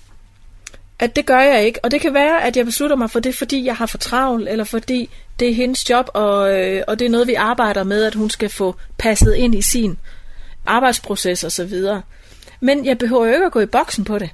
at 1.00 1.16
det 1.16 1.26
gør 1.26 1.40
jeg 1.40 1.66
ikke. 1.66 1.80
Og 1.84 1.92
det 1.92 2.02
kan 2.02 2.14
være, 2.14 2.44
at 2.44 2.58
jeg 2.58 2.66
beslutter 2.66 2.96
mig 2.96 3.12
for 3.12 3.20
det, 3.20 3.36
fordi 3.36 3.66
jeg 3.66 3.76
har 3.76 3.86
for 3.86 3.98
travlt, 3.98 4.50
eller 4.50 4.64
fordi 4.64 5.10
det 5.40 5.50
er 5.50 5.54
hendes 5.54 5.90
job, 5.90 6.10
og, 6.14 6.60
øh, 6.60 6.84
og 6.88 7.00
det 7.00 7.06
er 7.06 7.10
noget, 7.10 7.28
vi 7.28 7.34
arbejder 7.34 7.84
med, 7.84 8.04
at 8.04 8.16
hun 8.16 8.30
skal 8.30 8.50
få 8.50 8.76
passet 8.98 9.36
ind 9.36 9.56
i 9.56 9.62
sin 9.62 9.98
arbejdsproces 10.66 11.44
osv. 11.44 11.74
Men 12.60 12.86
jeg 12.86 12.98
behøver 12.98 13.26
jo 13.26 13.34
ikke 13.34 13.46
at 13.46 13.52
gå 13.52 13.60
i 13.60 13.66
boksen 13.66 14.06
på 14.06 14.20
det. 14.20 14.30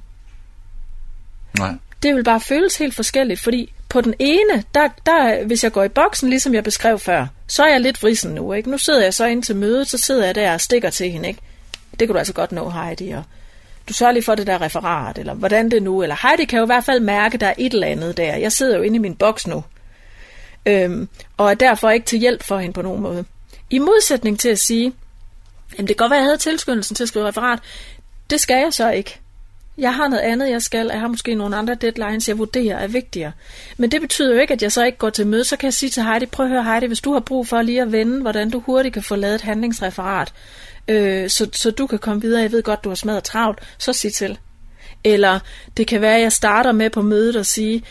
Nej. 1.58 1.74
Det 2.02 2.14
vil 2.14 2.24
bare 2.24 2.40
føles 2.40 2.76
helt 2.76 2.94
forskelligt, 2.94 3.40
fordi 3.40 3.72
på 3.88 4.00
den 4.00 4.14
ene, 4.18 4.64
der, 4.74 4.88
der, 5.06 5.44
hvis 5.44 5.64
jeg 5.64 5.72
går 5.72 5.84
i 5.84 5.88
boksen, 5.88 6.30
ligesom 6.30 6.54
jeg 6.54 6.64
beskrev 6.64 6.98
før, 6.98 7.26
så 7.46 7.62
er 7.62 7.68
jeg 7.68 7.80
lidt 7.80 8.02
vrissen 8.02 8.34
nu, 8.34 8.52
ikke? 8.52 8.70
Nu 8.70 8.78
sidder 8.78 9.02
jeg 9.02 9.14
så 9.14 9.26
ind 9.26 9.42
til 9.42 9.56
mødet, 9.56 9.88
så 9.88 9.98
sidder 9.98 10.26
jeg 10.26 10.34
der 10.34 10.52
og 10.52 10.60
stikker 10.60 10.90
til 10.90 11.10
hende, 11.10 11.28
ikke? 11.28 11.40
Det 11.90 12.08
kan 12.08 12.08
du 12.08 12.18
altså 12.18 12.32
godt 12.32 12.52
nå, 12.52 12.70
Heidi, 12.70 13.10
og 13.10 13.22
du 13.88 13.92
sørger 13.92 14.12
lige 14.12 14.22
for 14.22 14.34
det 14.34 14.46
der 14.46 14.60
referat, 14.60 15.18
eller 15.18 15.34
hvordan 15.34 15.70
det 15.70 15.82
nu, 15.82 16.02
eller 16.02 16.28
Heidi 16.28 16.44
kan 16.44 16.58
jo 16.58 16.64
i 16.64 16.66
hvert 16.66 16.84
fald 16.84 17.00
mærke, 17.00 17.38
der 17.38 17.46
er 17.46 17.54
et 17.58 17.72
eller 17.74 17.86
andet 17.86 18.16
der. 18.16 18.36
Jeg 18.36 18.52
sidder 18.52 18.76
jo 18.76 18.82
inde 18.82 18.96
i 18.96 18.98
min 18.98 19.16
boks 19.16 19.46
nu, 19.46 19.64
øhm, 20.66 21.08
og 21.36 21.50
er 21.50 21.54
derfor 21.54 21.90
ikke 21.90 22.06
til 22.06 22.18
hjælp 22.18 22.42
for 22.42 22.58
hende 22.58 22.72
på 22.72 22.82
nogen 22.82 23.02
måde. 23.02 23.24
I 23.70 23.78
modsætning 23.78 24.38
til 24.40 24.48
at 24.48 24.58
sige, 24.58 24.92
jamen 25.78 25.88
det 25.88 25.96
kan 25.96 26.04
godt 26.04 26.10
være, 26.10 26.18
at 26.18 26.22
jeg 26.22 26.28
havde 26.28 26.38
tilskyndelsen 26.38 26.96
til 26.96 27.02
at 27.04 27.08
skrive 27.08 27.28
referat, 27.28 27.58
det 28.30 28.40
skal 28.40 28.56
jeg 28.56 28.74
så 28.74 28.90
ikke. 28.90 29.20
Jeg 29.78 29.94
har 29.94 30.08
noget 30.08 30.22
andet, 30.22 30.50
jeg 30.50 30.62
skal. 30.62 30.86
Jeg 30.92 31.00
har 31.00 31.08
måske 31.08 31.34
nogle 31.34 31.56
andre 31.56 31.74
deadlines, 31.74 32.28
jeg 32.28 32.38
vurderer 32.38 32.78
er 32.78 32.86
vigtigere. 32.86 33.32
Men 33.76 33.90
det 33.90 34.00
betyder 34.00 34.34
jo 34.34 34.40
ikke, 34.40 34.54
at 34.54 34.62
jeg 34.62 34.72
så 34.72 34.84
ikke 34.84 34.98
går 34.98 35.10
til 35.10 35.26
møde. 35.26 35.44
Så 35.44 35.56
kan 35.56 35.66
jeg 35.66 35.74
sige 35.74 35.90
til 35.90 36.02
Heidi, 36.02 36.26
prøv 36.26 36.46
at 36.46 36.52
høre 36.52 36.64
Heidi, 36.64 36.86
hvis 36.86 37.00
du 37.00 37.12
har 37.12 37.20
brug 37.20 37.46
for 37.46 37.62
lige 37.62 37.82
at 37.82 37.92
vende, 37.92 38.20
hvordan 38.20 38.50
du 38.50 38.60
hurtigt 38.60 38.92
kan 38.92 39.02
få 39.02 39.16
lavet 39.16 39.34
et 39.34 39.40
handlingsreferat, 39.40 40.32
øh, 40.88 41.30
så, 41.30 41.48
så 41.52 41.70
du 41.70 41.86
kan 41.86 41.98
komme 41.98 42.22
videre. 42.22 42.42
Jeg 42.42 42.52
ved 42.52 42.62
godt, 42.62 42.84
du 42.84 42.88
har 42.88 42.96
smadret 42.96 43.24
travlt. 43.24 43.58
Så 43.78 43.92
sig 43.92 44.12
til. 44.12 44.38
Eller 45.04 45.40
det 45.76 45.86
kan 45.86 46.00
være, 46.00 46.16
at 46.16 46.22
jeg 46.22 46.32
starter 46.32 46.72
med 46.72 46.90
på 46.90 47.02
mødet 47.02 47.36
og 47.36 47.46
sige, 47.46 47.82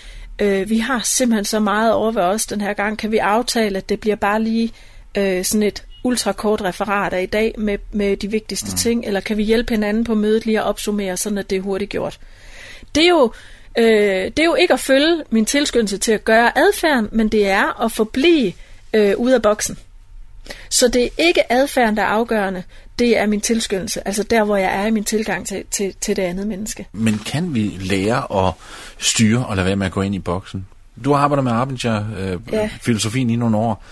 øh, 0.41 0.69
vi 0.69 0.77
har 0.77 1.01
simpelthen 1.03 1.45
så 1.45 1.59
meget 1.59 1.93
over 1.93 2.11
ved 2.11 2.21
os 2.21 2.45
den 2.45 2.61
her 2.61 2.73
gang. 2.73 2.97
Kan 2.97 3.11
vi 3.11 3.17
aftale, 3.17 3.77
at 3.77 3.89
det 3.89 3.99
bliver 3.99 4.15
bare 4.15 4.41
lige 4.41 4.71
øh, 5.17 5.45
sådan 5.45 5.63
et 5.63 5.83
ultrakort 6.05 6.62
referat 6.62 7.13
af 7.13 7.24
i 7.24 7.25
dag 7.25 7.55
med, 7.57 7.77
med 7.91 8.17
de 8.17 8.31
vigtigste 8.31 8.71
mm. 8.71 8.77
ting, 8.77 9.05
eller 9.05 9.19
kan 9.19 9.38
vi 9.38 9.43
hjælpe 9.43 9.74
hinanden 9.74 10.03
på 10.03 10.15
mødet 10.15 10.45
lige 10.45 10.59
at 10.59 10.65
opsummere, 10.65 11.17
sådan 11.17 11.38
at 11.38 11.50
det 11.50 11.55
er 11.55 11.62
hurtigt 11.62 11.91
gjort. 11.91 12.19
Det 12.95 13.03
er 13.03 13.09
jo, 13.09 13.31
øh, 13.77 13.85
det 14.25 14.39
er 14.39 14.45
jo 14.45 14.55
ikke 14.55 14.74
at 14.74 14.79
følge 14.79 15.24
min 15.29 15.45
tilskyndelse 15.45 15.97
til 15.97 16.12
at 16.12 16.25
gøre 16.25 16.57
adfærden, 16.57 17.09
men 17.12 17.29
det 17.29 17.47
er 17.47 17.83
at 17.83 17.91
forblive 17.91 18.53
øh, 18.93 19.17
ud 19.17 19.31
af 19.31 19.41
boksen. 19.41 19.77
Så 20.69 20.88
det 20.88 21.03
er 21.03 21.09
ikke 21.17 21.51
adfærden, 21.51 21.97
der 21.97 22.03
er 22.03 22.07
afgørende, 22.07 22.63
det 23.00 23.17
er 23.17 23.25
min 23.25 23.41
tilskyndelse, 23.41 24.07
altså 24.07 24.24
der, 24.24 24.43
hvor 24.43 24.57
jeg 24.57 24.81
er 24.81 24.85
i 24.85 24.91
min 24.91 25.03
tilgang 25.03 25.47
til, 25.47 25.63
til, 25.71 25.95
til 26.01 26.15
det 26.15 26.21
andet 26.21 26.47
menneske. 26.47 26.88
Men 26.93 27.19
kan 27.25 27.53
vi 27.53 27.77
lære 27.79 28.47
at 28.47 28.53
styre 29.00 29.45
og 29.45 29.55
lade 29.55 29.65
være 29.65 29.75
med 29.75 29.85
at 29.85 29.91
gå 29.91 30.01
ind 30.01 30.15
i 30.15 30.19
boksen? 30.19 30.67
Du 31.05 31.13
arbejder 31.13 31.43
med 31.43 31.51
Arbenger-filosofien 31.51 33.27
øh, 33.27 33.31
ja. 33.31 33.35
i 33.35 33.39
nogle 33.39 33.57
år. 33.57 33.83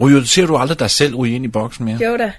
Ryger, 0.00 0.24
ser 0.24 0.46
du 0.46 0.56
aldrig 0.56 0.78
dig 0.78 0.90
selv 0.90 1.14
ryge 1.14 1.34
ind 1.34 1.44
i 1.44 1.48
boksen 1.48 1.84
mere? 1.84 1.98
Jo 2.04 2.16
da. 2.16 2.32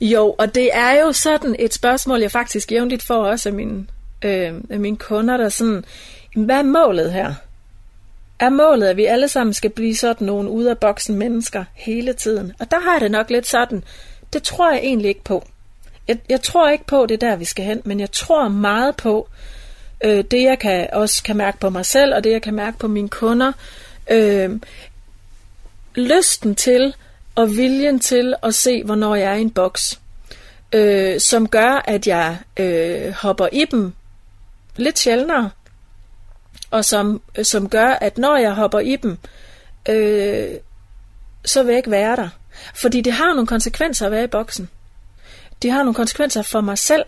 Jo, 0.00 0.34
og 0.38 0.54
det 0.54 0.70
er 0.72 1.00
jo 1.00 1.12
sådan 1.12 1.56
et 1.58 1.74
spørgsmål, 1.74 2.20
jeg 2.20 2.30
faktisk 2.30 2.72
jævnligt 2.72 3.02
får 3.02 3.24
også 3.24 3.48
af 3.48 3.52
mine, 3.52 3.86
øh, 4.24 4.54
af 4.70 4.80
mine 4.80 4.96
kunder, 4.96 5.36
der 5.36 5.48
sådan, 5.48 5.84
hvad 6.36 6.56
er 6.56 6.62
målet 6.62 7.12
her? 7.12 7.34
er 8.38 8.48
målet, 8.48 8.86
at 8.86 8.96
vi 8.96 9.04
alle 9.04 9.28
sammen 9.28 9.54
skal 9.54 9.70
blive 9.70 9.96
sådan 9.96 10.26
nogle 10.26 10.50
ude 10.50 10.70
af 10.70 10.78
boksen 10.78 11.18
mennesker 11.18 11.64
hele 11.74 12.12
tiden. 12.12 12.52
Og 12.60 12.70
der 12.70 12.80
har 12.80 12.92
jeg 12.92 13.00
det 13.00 13.10
nok 13.10 13.30
lidt 13.30 13.46
sådan, 13.46 13.84
det 14.32 14.42
tror 14.42 14.72
jeg 14.72 14.80
egentlig 14.82 15.08
ikke 15.08 15.24
på. 15.24 15.46
Jeg, 16.08 16.18
jeg 16.28 16.42
tror 16.42 16.70
ikke 16.70 16.86
på, 16.86 17.06
det 17.06 17.20
der, 17.20 17.36
vi 17.36 17.44
skal 17.44 17.64
hen, 17.64 17.82
men 17.84 18.00
jeg 18.00 18.12
tror 18.12 18.48
meget 18.48 18.96
på, 18.96 19.28
øh, 20.04 20.24
det 20.30 20.42
jeg 20.42 20.58
kan, 20.58 20.88
også 20.92 21.22
kan 21.22 21.36
mærke 21.36 21.58
på 21.58 21.70
mig 21.70 21.86
selv, 21.86 22.14
og 22.14 22.24
det 22.24 22.32
jeg 22.32 22.42
kan 22.42 22.54
mærke 22.54 22.78
på 22.78 22.88
mine 22.88 23.08
kunder. 23.08 23.52
Øh, 24.10 24.50
lysten 25.96 26.54
til 26.54 26.94
og 27.34 27.50
viljen 27.56 28.00
til 28.00 28.34
at 28.42 28.54
se, 28.54 28.84
hvornår 28.84 29.14
jeg 29.14 29.30
er 29.30 29.34
i 29.34 29.40
en 29.40 29.50
boks, 29.50 30.00
øh, 30.72 31.20
som 31.20 31.48
gør, 31.48 31.82
at 31.84 32.06
jeg 32.06 32.38
øh, 32.56 33.12
hopper 33.12 33.48
i 33.52 33.64
dem 33.70 33.92
lidt 34.76 34.98
sjældnere, 34.98 35.50
og 36.70 36.84
som, 36.84 37.22
øh, 37.38 37.44
som 37.44 37.68
gør, 37.68 37.88
at 37.88 38.18
når 38.18 38.36
jeg 38.36 38.54
hopper 38.54 38.80
i 38.80 38.96
dem, 38.96 39.18
øh, 39.88 40.48
så 41.44 41.62
vil 41.62 41.70
jeg 41.70 41.78
ikke 41.78 41.90
være 41.90 42.16
der. 42.16 42.28
Fordi 42.74 43.00
det 43.00 43.12
har 43.12 43.34
nogle 43.34 43.46
konsekvenser 43.46 44.06
at 44.06 44.12
være 44.12 44.24
i 44.24 44.26
boksen. 44.26 44.68
Det 45.62 45.70
har 45.70 45.78
nogle 45.78 45.94
konsekvenser 45.94 46.42
for 46.42 46.60
mig 46.60 46.78
selv, 46.78 47.04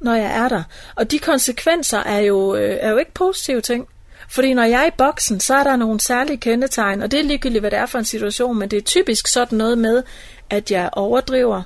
når 0.00 0.14
jeg 0.14 0.44
er 0.44 0.48
der. 0.48 0.62
Og 0.94 1.10
de 1.10 1.18
konsekvenser 1.18 1.98
er 1.98 2.18
jo, 2.18 2.54
øh, 2.54 2.78
er 2.80 2.90
jo 2.90 2.96
ikke 2.96 3.12
positive 3.12 3.60
ting. 3.60 3.88
Fordi 4.30 4.54
når 4.54 4.64
jeg 4.64 4.82
er 4.82 4.86
i 4.86 4.96
boksen, 4.98 5.40
så 5.40 5.54
er 5.54 5.64
der 5.64 5.76
nogle 5.76 6.00
særlige 6.00 6.36
kendetegn, 6.36 7.02
og 7.02 7.10
det 7.10 7.20
er 7.20 7.24
ligegyldigt, 7.24 7.62
hvad 7.62 7.70
det 7.70 7.78
er 7.78 7.86
for 7.86 7.98
en 7.98 8.04
situation, 8.04 8.58
men 8.58 8.68
det 8.68 8.76
er 8.76 8.80
typisk 8.80 9.26
sådan 9.26 9.58
noget 9.58 9.78
med, 9.78 10.02
at 10.50 10.70
jeg 10.70 10.90
overdriver. 10.92 11.62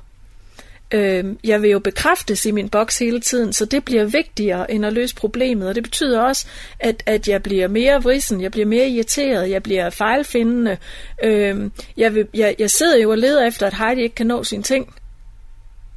Øh, 0.92 1.24
jeg 1.44 1.62
vil 1.62 1.70
jo 1.70 1.78
bekræftes 1.78 2.46
i 2.46 2.50
min 2.50 2.68
boks 2.68 2.98
hele 2.98 3.20
tiden, 3.20 3.52
så 3.52 3.64
det 3.64 3.84
bliver 3.84 4.04
vigtigere 4.04 4.70
end 4.70 4.86
at 4.86 4.92
løse 4.92 5.14
problemet, 5.14 5.68
og 5.68 5.74
det 5.74 5.82
betyder 5.82 6.20
også, 6.20 6.46
at, 6.80 7.02
at 7.06 7.28
jeg 7.28 7.42
bliver 7.42 7.68
mere 7.68 8.02
vrissen, 8.02 8.40
jeg 8.40 8.50
bliver 8.50 8.66
mere 8.66 8.88
irriteret, 8.88 9.50
jeg 9.50 9.62
bliver 9.62 9.90
fejlfindende. 9.90 10.76
Øh, 11.22 11.70
jeg, 11.96 12.14
vil, 12.14 12.28
jeg, 12.34 12.54
jeg 12.58 12.70
sidder 12.70 12.98
jo 12.98 13.10
og 13.10 13.18
leder 13.18 13.46
efter, 13.46 13.66
at 13.66 13.74
Heidi 13.74 14.02
ikke 14.02 14.14
kan 14.14 14.26
nå 14.26 14.44
sine 14.44 14.62
ting. 14.62 14.94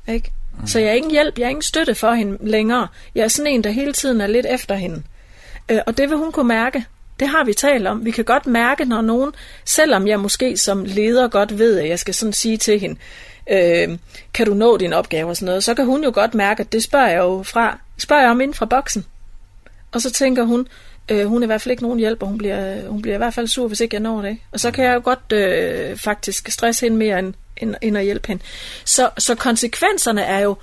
Ikke? 0.07 0.31
Så 0.65 0.79
jeg 0.79 0.89
er 0.89 0.93
ingen 0.93 1.12
hjælp, 1.12 1.39
jeg 1.39 1.45
er 1.45 1.50
ingen 1.50 1.62
støtte 1.62 1.95
for 1.95 2.13
hende 2.13 2.38
længere. 2.41 2.88
Jeg 3.15 3.24
er 3.24 3.27
sådan 3.27 3.51
en, 3.51 3.63
der 3.63 3.69
hele 3.69 3.93
tiden 3.93 4.22
er 4.22 4.27
lidt 4.27 4.45
efter 4.50 4.75
hende. 4.75 5.03
Øh, 5.69 5.79
og 5.86 5.98
det 5.98 6.10
vil 6.10 6.17
hun 6.17 6.31
kunne 6.31 6.48
mærke. 6.48 6.86
Det 7.19 7.27
har 7.27 7.43
vi 7.43 7.53
talt 7.53 7.88
om. 7.88 8.05
Vi 8.05 8.12
kan 8.12 8.25
godt 8.25 8.48
mærke, 8.48 8.86
når 8.86 9.01
nogen, 9.01 9.31
selvom 9.65 10.07
jeg 10.07 10.19
måske 10.19 10.57
som 10.57 10.86
leder 10.86 11.27
godt 11.27 11.60
ved, 11.60 11.79
at 11.79 11.89
jeg 11.89 12.00
skal 12.00 12.13
sådan 12.13 12.34
sige 12.34 12.57
til 12.57 12.79
hende, 12.79 13.00
øh, 13.51 13.98
kan 14.34 14.45
du 14.45 14.53
nå 14.53 14.77
din 14.77 14.93
opgave 14.93 15.29
og 15.29 15.36
sådan 15.36 15.45
noget, 15.45 15.63
så 15.63 15.74
kan 15.74 15.86
hun 15.86 16.03
jo 16.03 16.12
godt 16.13 16.34
mærke, 16.34 16.62
at 16.62 16.72
det 16.72 16.84
spørger 16.84 17.07
jeg 17.10 17.17
jo 17.17 17.43
fra, 17.43 17.79
spørger 17.98 18.22
jeg 18.22 18.31
om 18.31 18.41
inden 18.41 18.55
fra 18.55 18.65
boksen. 18.65 19.05
Og 19.91 20.01
så 20.01 20.12
tænker 20.12 20.43
hun, 20.43 20.67
øh, 21.12 21.25
hun 21.25 21.41
er 21.41 21.45
i 21.45 21.48
hvert 21.48 21.62
fald 21.62 21.72
ikke 21.72 21.84
nogen 21.84 22.00
hjælp, 22.00 22.22
og 22.22 22.27
hun 22.27 22.38
bliver, 22.38 22.89
hun 22.89 23.01
bliver 23.01 23.15
i 23.15 23.17
hvert 23.17 23.34
fald 23.34 23.48
sur, 23.48 23.67
hvis 23.67 23.79
ikke 23.79 23.95
jeg 23.95 24.01
når 24.01 24.22
det. 24.22 24.38
Og 24.51 24.60
så 24.60 24.72
kan 24.72 24.86
jeg 24.86 24.95
jo 24.95 25.01
godt 25.03 25.31
øh, 25.34 25.98
faktisk 25.98 26.51
stresse 26.51 26.86
hende 26.86 26.98
mere, 26.98 27.19
end, 27.19 27.34
end, 27.57 27.75
end 27.81 27.98
at 27.98 28.03
hjælpe 28.03 28.27
hende. 28.27 28.43
Så, 28.86 29.10
så 29.17 29.36
konsekvenserne 29.36 30.22
er 30.22 30.39
jo 30.39 30.55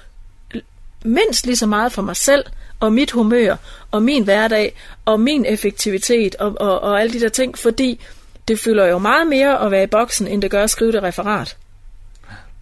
mindst 1.05 1.47
lige 1.47 1.57
så 1.57 1.67
meget 1.67 1.93
for 1.93 2.03
mig 2.03 2.17
selv, 2.17 2.45
og 2.81 2.93
mit 2.93 3.11
humør, 3.11 3.57
og 3.91 4.03
min 4.03 4.25
hverdag, 4.25 4.75
og 5.05 5.21
min 5.21 5.45
effektivitet, 5.45 6.35
og, 6.35 6.55
og, 6.61 6.81
og 6.81 7.01
alle 7.01 7.13
de 7.13 7.21
der 7.21 7.29
ting, 7.29 7.59
fordi 7.59 8.01
det 8.49 8.59
fylder 8.59 8.87
jo 8.87 8.99
meget 8.99 9.27
mere 9.27 9.61
at 9.61 9.71
være 9.71 9.83
i 9.83 9.87
boksen, 9.87 10.29
end 10.29 10.43
det 10.43 10.51
gør 10.51 10.63
at 10.63 10.71
skrive 10.71 10.93
det 10.93 11.03
referat. 11.03 11.57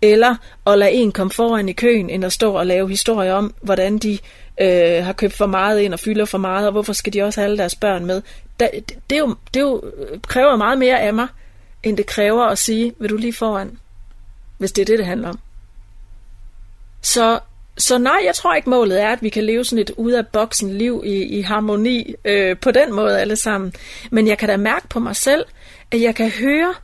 Eller 0.02 0.36
at 0.66 0.78
lade 0.78 0.92
en 0.92 1.12
komme 1.12 1.30
foran 1.30 1.68
i 1.68 1.72
køen, 1.72 2.10
end 2.10 2.24
at 2.24 2.32
stå 2.32 2.52
og 2.52 2.66
lave 2.66 2.88
historier 2.88 3.34
om, 3.34 3.54
hvordan 3.62 3.98
de 3.98 4.18
øh, 4.60 5.04
har 5.04 5.12
købt 5.12 5.34
for 5.34 5.46
meget 5.46 5.80
ind 5.80 5.92
og 5.92 6.00
fylder 6.00 6.24
for 6.24 6.38
meget, 6.38 6.66
og 6.66 6.72
hvorfor 6.72 6.92
skal 6.92 7.12
de 7.12 7.22
også 7.22 7.40
have 7.40 7.44
alle 7.44 7.58
deres 7.58 7.74
børn 7.74 8.06
med. 8.06 8.22
Det, 8.60 8.70
det, 9.10 9.18
jo, 9.18 9.36
det 9.54 9.60
jo, 9.60 9.82
øh, 9.96 10.20
kræver 10.20 10.56
meget 10.56 10.78
mere 10.78 11.00
af 11.00 11.14
mig, 11.14 11.28
end 11.82 11.96
det 11.96 12.06
kræver 12.06 12.44
at 12.44 12.58
sige, 12.58 12.94
vil 12.98 13.10
du 13.10 13.16
lige 13.16 13.32
foran, 13.32 13.78
hvis 14.58 14.72
det 14.72 14.82
er 14.82 14.86
det, 14.86 14.98
det 14.98 15.06
handler 15.06 15.28
om. 15.28 15.38
Så 17.02 17.40
så 17.78 17.98
nej, 17.98 18.20
jeg 18.24 18.34
tror 18.34 18.54
ikke 18.54 18.70
målet 18.70 19.02
er, 19.02 19.08
at 19.08 19.22
vi 19.22 19.28
kan 19.28 19.44
leve 19.44 19.64
sådan 19.64 19.82
et 19.82 19.90
ud 19.96 20.12
af 20.12 20.26
boksen 20.26 20.78
liv 20.78 21.02
i, 21.06 21.22
i 21.22 21.40
harmoni 21.40 22.14
øh, 22.24 22.56
på 22.56 22.70
den 22.70 22.94
måde 22.94 23.20
alle 23.20 23.36
sammen. 23.36 23.72
Men 24.10 24.28
jeg 24.28 24.38
kan 24.38 24.48
da 24.48 24.56
mærke 24.56 24.88
på 24.88 25.00
mig 25.00 25.16
selv, 25.16 25.44
at 25.90 26.00
jeg 26.00 26.14
kan 26.14 26.30
høre, 26.30 26.74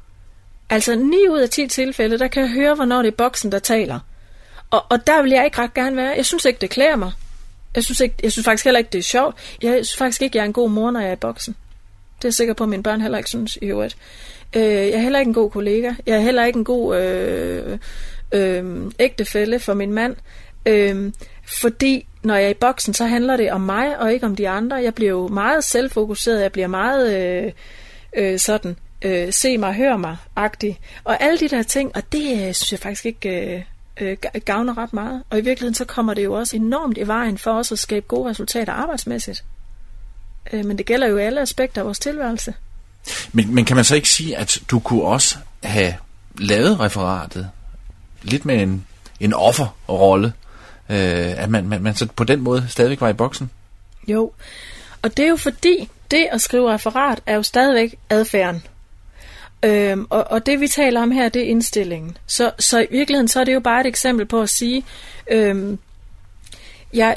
altså 0.71 0.95
9 0.95 1.17
ud 1.31 1.39
af 1.39 1.51
10 1.51 1.67
tilfælde, 1.67 2.19
der 2.19 2.29
kan 2.29 2.43
jeg 2.43 2.51
høre, 2.51 2.75
hvornår 2.75 3.03
det 3.03 3.09
er 3.09 3.17
boksen, 3.17 3.53
der 3.53 3.59
taler. 3.59 4.01
Og, 4.71 4.85
og 4.91 5.07
der 5.07 5.23
vil 5.23 5.31
jeg 5.31 5.45
ikke 5.45 5.59
ret 5.59 5.75
gerne 5.75 5.97
være. 5.97 6.13
Jeg 6.17 6.27
synes 6.27 6.45
ikke, 6.45 6.61
det 6.61 6.71
klæder 6.71 6.97
mig. 6.97 7.13
Jeg 7.75 7.85
synes, 7.85 8.01
ikke, 8.01 8.15
jeg 8.23 8.33
synes 8.33 8.45
faktisk 8.45 8.65
heller 8.65 8.79
ikke, 8.79 8.91
det 8.93 8.99
er 8.99 9.03
sjovt. 9.03 9.37
Jeg 9.63 9.73
synes 9.73 9.97
faktisk 9.97 10.23
ikke, 10.23 10.37
jeg 10.37 10.43
er 10.43 10.47
en 10.47 10.53
god 10.53 10.71
mor, 10.71 10.91
når 10.91 11.01
jeg 11.01 11.09
er 11.09 11.13
i 11.13 11.17
boksen. 11.17 11.57
Det 12.19 12.25
er 12.25 12.29
jeg 12.29 12.35
sikker 12.35 12.55
på, 12.55 12.65
at 12.65 12.69
mine 12.69 12.83
børn 12.83 13.01
heller 13.01 13.19
ikke 13.19 13.31
synes 13.31 13.59
i 13.63 13.65
øvrigt. 13.65 13.97
Øh, 14.57 14.63
jeg 14.63 14.91
er 14.91 14.99
heller 14.99 15.19
ikke 15.19 15.29
en 15.29 15.35
god 15.35 15.51
kollega. 15.51 15.93
Jeg 16.07 16.17
er 16.17 16.21
heller 16.21 16.45
ikke 16.45 16.57
en 16.57 16.65
god 16.65 17.01
øh, 17.01 17.79
øh, 18.33 18.91
ægtefælle 18.99 19.59
for 19.59 19.75
min 19.75 19.93
mand. 19.93 20.17
Øhm, 20.67 21.15
fordi 21.61 22.07
når 22.23 22.35
jeg 22.35 22.45
er 22.45 22.49
i 22.49 22.55
boksen, 22.55 22.95
så 22.95 23.07
handler 23.07 23.37
det 23.37 23.53
om 23.53 23.61
mig 23.61 23.99
og 23.99 24.13
ikke 24.13 24.27
om 24.27 24.37
de 24.37 24.49
andre. 24.49 24.77
Jeg 24.77 24.95
bliver 24.95 25.11
jo 25.11 25.29
meget 25.29 25.65
selvfokuseret, 25.65 26.43
jeg 26.43 26.53
bliver 26.53 26.67
meget 26.67 27.17
øh, 27.17 27.53
øh, 28.17 28.39
sådan, 28.39 28.77
øh, 29.03 29.33
se 29.33 29.59
mig, 29.59 29.75
hør 29.75 29.97
mig-agtig. 29.97 30.79
Og 31.05 31.23
alle 31.23 31.39
de 31.39 31.49
der 31.49 31.63
ting, 31.63 31.97
og 31.97 32.03
det 32.13 32.33
øh, 32.33 32.55
synes 32.55 32.73
jeg 32.73 32.81
faktisk 32.81 33.07
ikke 33.07 33.29
øh, 33.29 33.63
øh, 34.01 34.17
gavner 34.45 34.79
ret 34.79 34.93
meget. 34.93 35.23
Og 35.31 35.39
i 35.39 35.41
virkeligheden 35.41 35.75
så 35.75 35.85
kommer 35.85 36.15
det 36.15 36.25
jo 36.25 36.33
også 36.33 36.57
enormt 36.57 36.99
i 36.99 37.07
vejen 37.07 37.39
for 37.39 37.53
os 37.53 37.73
at 37.73 37.79
skabe 37.79 38.07
gode 38.09 38.31
resultater 38.31 38.73
arbejdsmæssigt. 38.73 39.45
Øh, 40.53 40.65
men 40.65 40.79
det 40.79 40.87
gælder 40.87 41.07
jo 41.07 41.17
alle 41.17 41.41
aspekter 41.41 41.81
af 41.81 41.85
vores 41.85 41.99
tilværelse. 41.99 42.55
Men, 43.33 43.55
men 43.55 43.65
kan 43.65 43.77
man 43.77 43.85
så 43.85 43.95
ikke 43.95 44.09
sige, 44.09 44.37
at 44.37 44.59
du 44.71 44.79
kunne 44.79 45.03
også 45.03 45.37
have 45.63 45.95
lavet 46.39 46.81
referatet 46.81 47.51
lidt 48.23 48.45
med 48.45 48.63
en, 48.63 48.87
en 49.21 49.33
offerrolle? 49.33 50.33
Øh, 50.91 51.43
at 51.43 51.51
man, 51.51 51.69
man, 51.69 51.83
man 51.83 51.95
så 51.95 52.07
på 52.17 52.25
den 52.25 52.41
måde 52.41 52.67
stadigvæk 52.69 53.01
var 53.01 53.09
i 53.09 53.13
boksen? 53.13 53.51
Jo, 54.09 54.33
og 55.03 55.17
det 55.17 55.25
er 55.25 55.29
jo 55.29 55.37
fordi, 55.37 55.89
det 56.11 56.29
at 56.33 56.41
skrive 56.41 56.73
referat 56.73 57.21
er 57.27 57.35
jo 57.35 57.43
stadigvæk 57.43 57.95
adfærden. 58.11 58.63
Øhm, 59.63 60.07
og, 60.11 60.25
og 60.31 60.47
det 60.47 60.61
vi 60.61 60.69
taler 60.69 61.03
om 61.03 61.11
her, 61.11 61.29
det 61.29 61.43
er 61.43 61.47
indstillingen. 61.47 62.17
Så, 62.27 62.51
så 62.59 62.81
i 62.81 62.87
virkeligheden 62.91 63.29
så 63.29 63.41
er 63.41 63.45
det 63.45 63.55
jo 63.55 63.61
bare 63.61 63.81
et 63.81 63.87
eksempel 63.87 64.27
på 64.27 64.43
at 64.43 64.51
sige, 64.51 64.85
øhm, 65.31 65.79
jeg, 66.93 67.17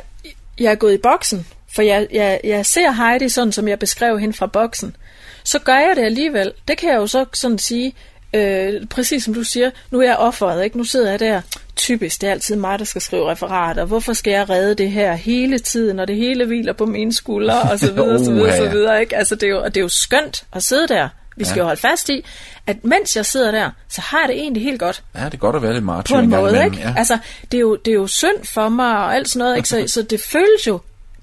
jeg 0.59 0.71
er 0.71 0.75
gået 0.75 0.93
i 0.93 0.97
boksen, 0.97 1.47
for 1.75 1.81
jeg, 1.81 2.07
jeg, 2.11 2.39
jeg 2.43 2.65
ser 2.65 2.91
Heidi 2.91 3.29
sådan, 3.29 3.51
som 3.51 3.67
jeg 3.67 3.79
beskrev 3.79 4.19
hende 4.19 4.33
fra 4.33 4.45
boksen. 4.45 4.95
Så 5.43 5.59
gør 5.59 5.77
jeg 5.77 5.95
det 5.95 6.03
alligevel. 6.03 6.51
Det 6.67 6.77
kan 6.77 6.89
jeg 6.89 6.97
jo 6.97 7.07
så 7.07 7.25
sådan 7.33 7.57
sige, 7.57 7.93
øh, 8.33 8.87
præcis 8.87 9.23
som 9.23 9.33
du 9.33 9.43
siger, 9.43 9.71
nu 9.91 9.99
er 9.99 10.05
jeg 10.05 10.15
offeret, 10.17 10.63
ikke? 10.63 10.77
Nu 10.77 10.83
sidder 10.83 11.09
jeg 11.09 11.19
der, 11.19 11.41
typisk, 11.79 12.21
det 12.21 12.27
er 12.27 12.31
altid 12.31 12.55
mig, 12.55 12.79
der 12.79 12.85
skal 12.85 13.01
skrive 13.01 13.31
referater. 13.31 13.85
Hvorfor 13.85 14.13
skal 14.13 14.31
jeg 14.31 14.49
redde 14.49 14.75
det 14.75 14.91
her 14.91 15.13
hele 15.13 15.59
tiden, 15.59 15.95
når 15.95 16.05
det 16.05 16.15
hele 16.15 16.45
hviler 16.45 16.73
på 16.73 16.85
mine 16.85 17.13
skuldre, 17.13 17.61
og 17.61 17.79
så 17.79 17.91
videre, 17.91 18.25
så 18.25 18.31
videre, 18.31 18.57
så 18.57 18.69
videre, 18.77 19.01
ikke? 19.01 19.15
Altså, 19.15 19.35
det 19.35 19.43
er 19.43 19.51
jo, 19.51 19.65
det 19.65 19.77
er 19.77 19.81
jo 19.81 19.87
skønt 19.87 20.43
at 20.53 20.63
sidde 20.63 20.87
der. 20.87 21.09
Vi 21.37 21.45
skal 21.45 21.55
ja. 21.55 21.59
jo 21.59 21.65
holde 21.65 21.81
fast 21.81 22.09
i, 22.09 22.25
at 22.67 22.85
mens 22.85 23.15
jeg 23.15 23.25
sidder 23.25 23.51
der, 23.51 23.71
så 23.89 24.01
har 24.01 24.19
jeg 24.19 24.27
det 24.27 24.37
egentlig 24.37 24.63
helt 24.63 24.79
godt. 24.79 25.03
Ja, 25.15 25.25
det 25.25 25.33
er 25.33 25.37
godt 25.37 25.55
at 25.55 25.61
være 25.61 25.73
lidt 25.73 25.83
martyr 25.83 26.15
På 26.15 26.19
en 26.19 26.29
måde, 26.29 26.65
ikke? 26.65 26.77
Ja. 26.77 26.93
Altså, 26.97 27.17
det 27.51 27.57
er, 27.57 27.61
jo, 27.61 27.75
det 27.75 27.91
er 27.91 27.95
jo 27.95 28.07
synd 28.07 28.43
for 28.43 28.69
mig 28.69 28.97
og 28.97 29.15
alt 29.15 29.29
sådan 29.29 29.39
noget, 29.39 29.57
ikke? 29.57 29.69
Så, 29.69 29.83
så 29.95 30.01
det 30.01 30.19
føles 30.19 30.67
jo 30.67 30.79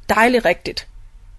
dejligt 0.09 0.45
rigtigt. 0.45 0.87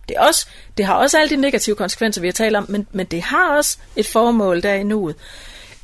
Det, 0.10 0.18
er 0.18 0.22
også, 0.22 0.48
det 0.78 0.86
har 0.86 0.94
også 0.94 1.18
alle 1.18 1.36
de 1.36 1.42
negative 1.42 1.76
konsekvenser, 1.76 2.22
vi 2.22 2.28
har 2.28 2.32
talt 2.32 2.56
om, 2.56 2.66
men, 2.70 2.88
men 2.92 3.06
det 3.06 3.22
har 3.22 3.56
også 3.56 3.78
et 3.96 4.08
formål 4.08 4.64
der 4.64 4.74
i 4.74 4.84
nuet. 4.84 5.16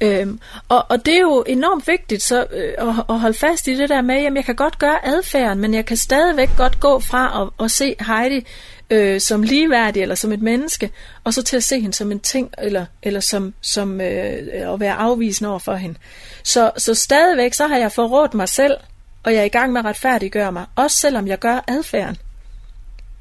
Øhm, 0.04 0.40
og, 0.70 0.86
og 0.90 1.06
det 1.06 1.14
er 1.14 1.22
jo 1.22 1.44
enormt 1.48 1.88
vigtigt 1.88 2.24
så, 2.24 2.46
øh, 2.52 2.74
at, 2.78 2.88
at 3.10 3.20
holde 3.20 3.38
fast 3.38 3.68
i 3.68 3.78
det 3.78 3.90
der 3.90 4.02
med, 4.02 4.16
at 4.16 4.34
jeg 4.36 4.46
kan 4.46 4.56
godt 4.56 4.80
gøre 4.80 5.06
adfærden, 5.06 5.60
men 5.60 5.74
jeg 5.74 5.86
kan 5.86 5.98
stadigvæk 5.98 6.50
godt 6.58 6.80
gå 6.80 7.00
fra 7.00 7.42
at, 7.42 7.66
at 7.66 7.72
se 7.72 7.96
Heidi 8.08 8.46
øh, 8.90 9.22
som 9.22 9.44
ligeværdig 9.44 10.02
eller 10.02 10.16
som 10.16 10.32
et 10.32 10.42
menneske, 10.42 10.92
og 11.24 11.34
så 11.34 11.44
til 11.44 11.58
at 11.58 11.64
se 11.64 11.80
hende 11.80 11.94
som 11.94 12.12
en 12.12 12.20
ting, 12.20 12.54
eller, 12.58 12.86
eller 13.04 13.20
som, 13.20 13.54
som 13.62 14.02
øh, 14.02 14.74
at 14.74 14.80
være 14.80 14.94
afvisende 14.94 15.50
over 15.50 15.60
for 15.60 15.76
hende. 15.76 16.00
Så, 16.44 16.72
så 16.78 16.94
stadigvæk 16.94 17.54
så 17.54 17.68
har 17.68 17.78
jeg 17.78 17.92
forrådt 17.92 18.34
mig 18.34 18.50
selv, 18.50 18.78
og 19.24 19.34
jeg 19.34 19.40
er 19.40 19.46
i 19.46 19.50
gang 19.50 19.72
med 19.72 19.82
at 19.82 19.86
retfærdiggøre 19.86 20.52
mig, 20.52 20.66
også 20.76 20.98
selvom 20.98 21.28
jeg 21.28 21.40
gør 21.40 21.64
adfærden. 21.68 22.18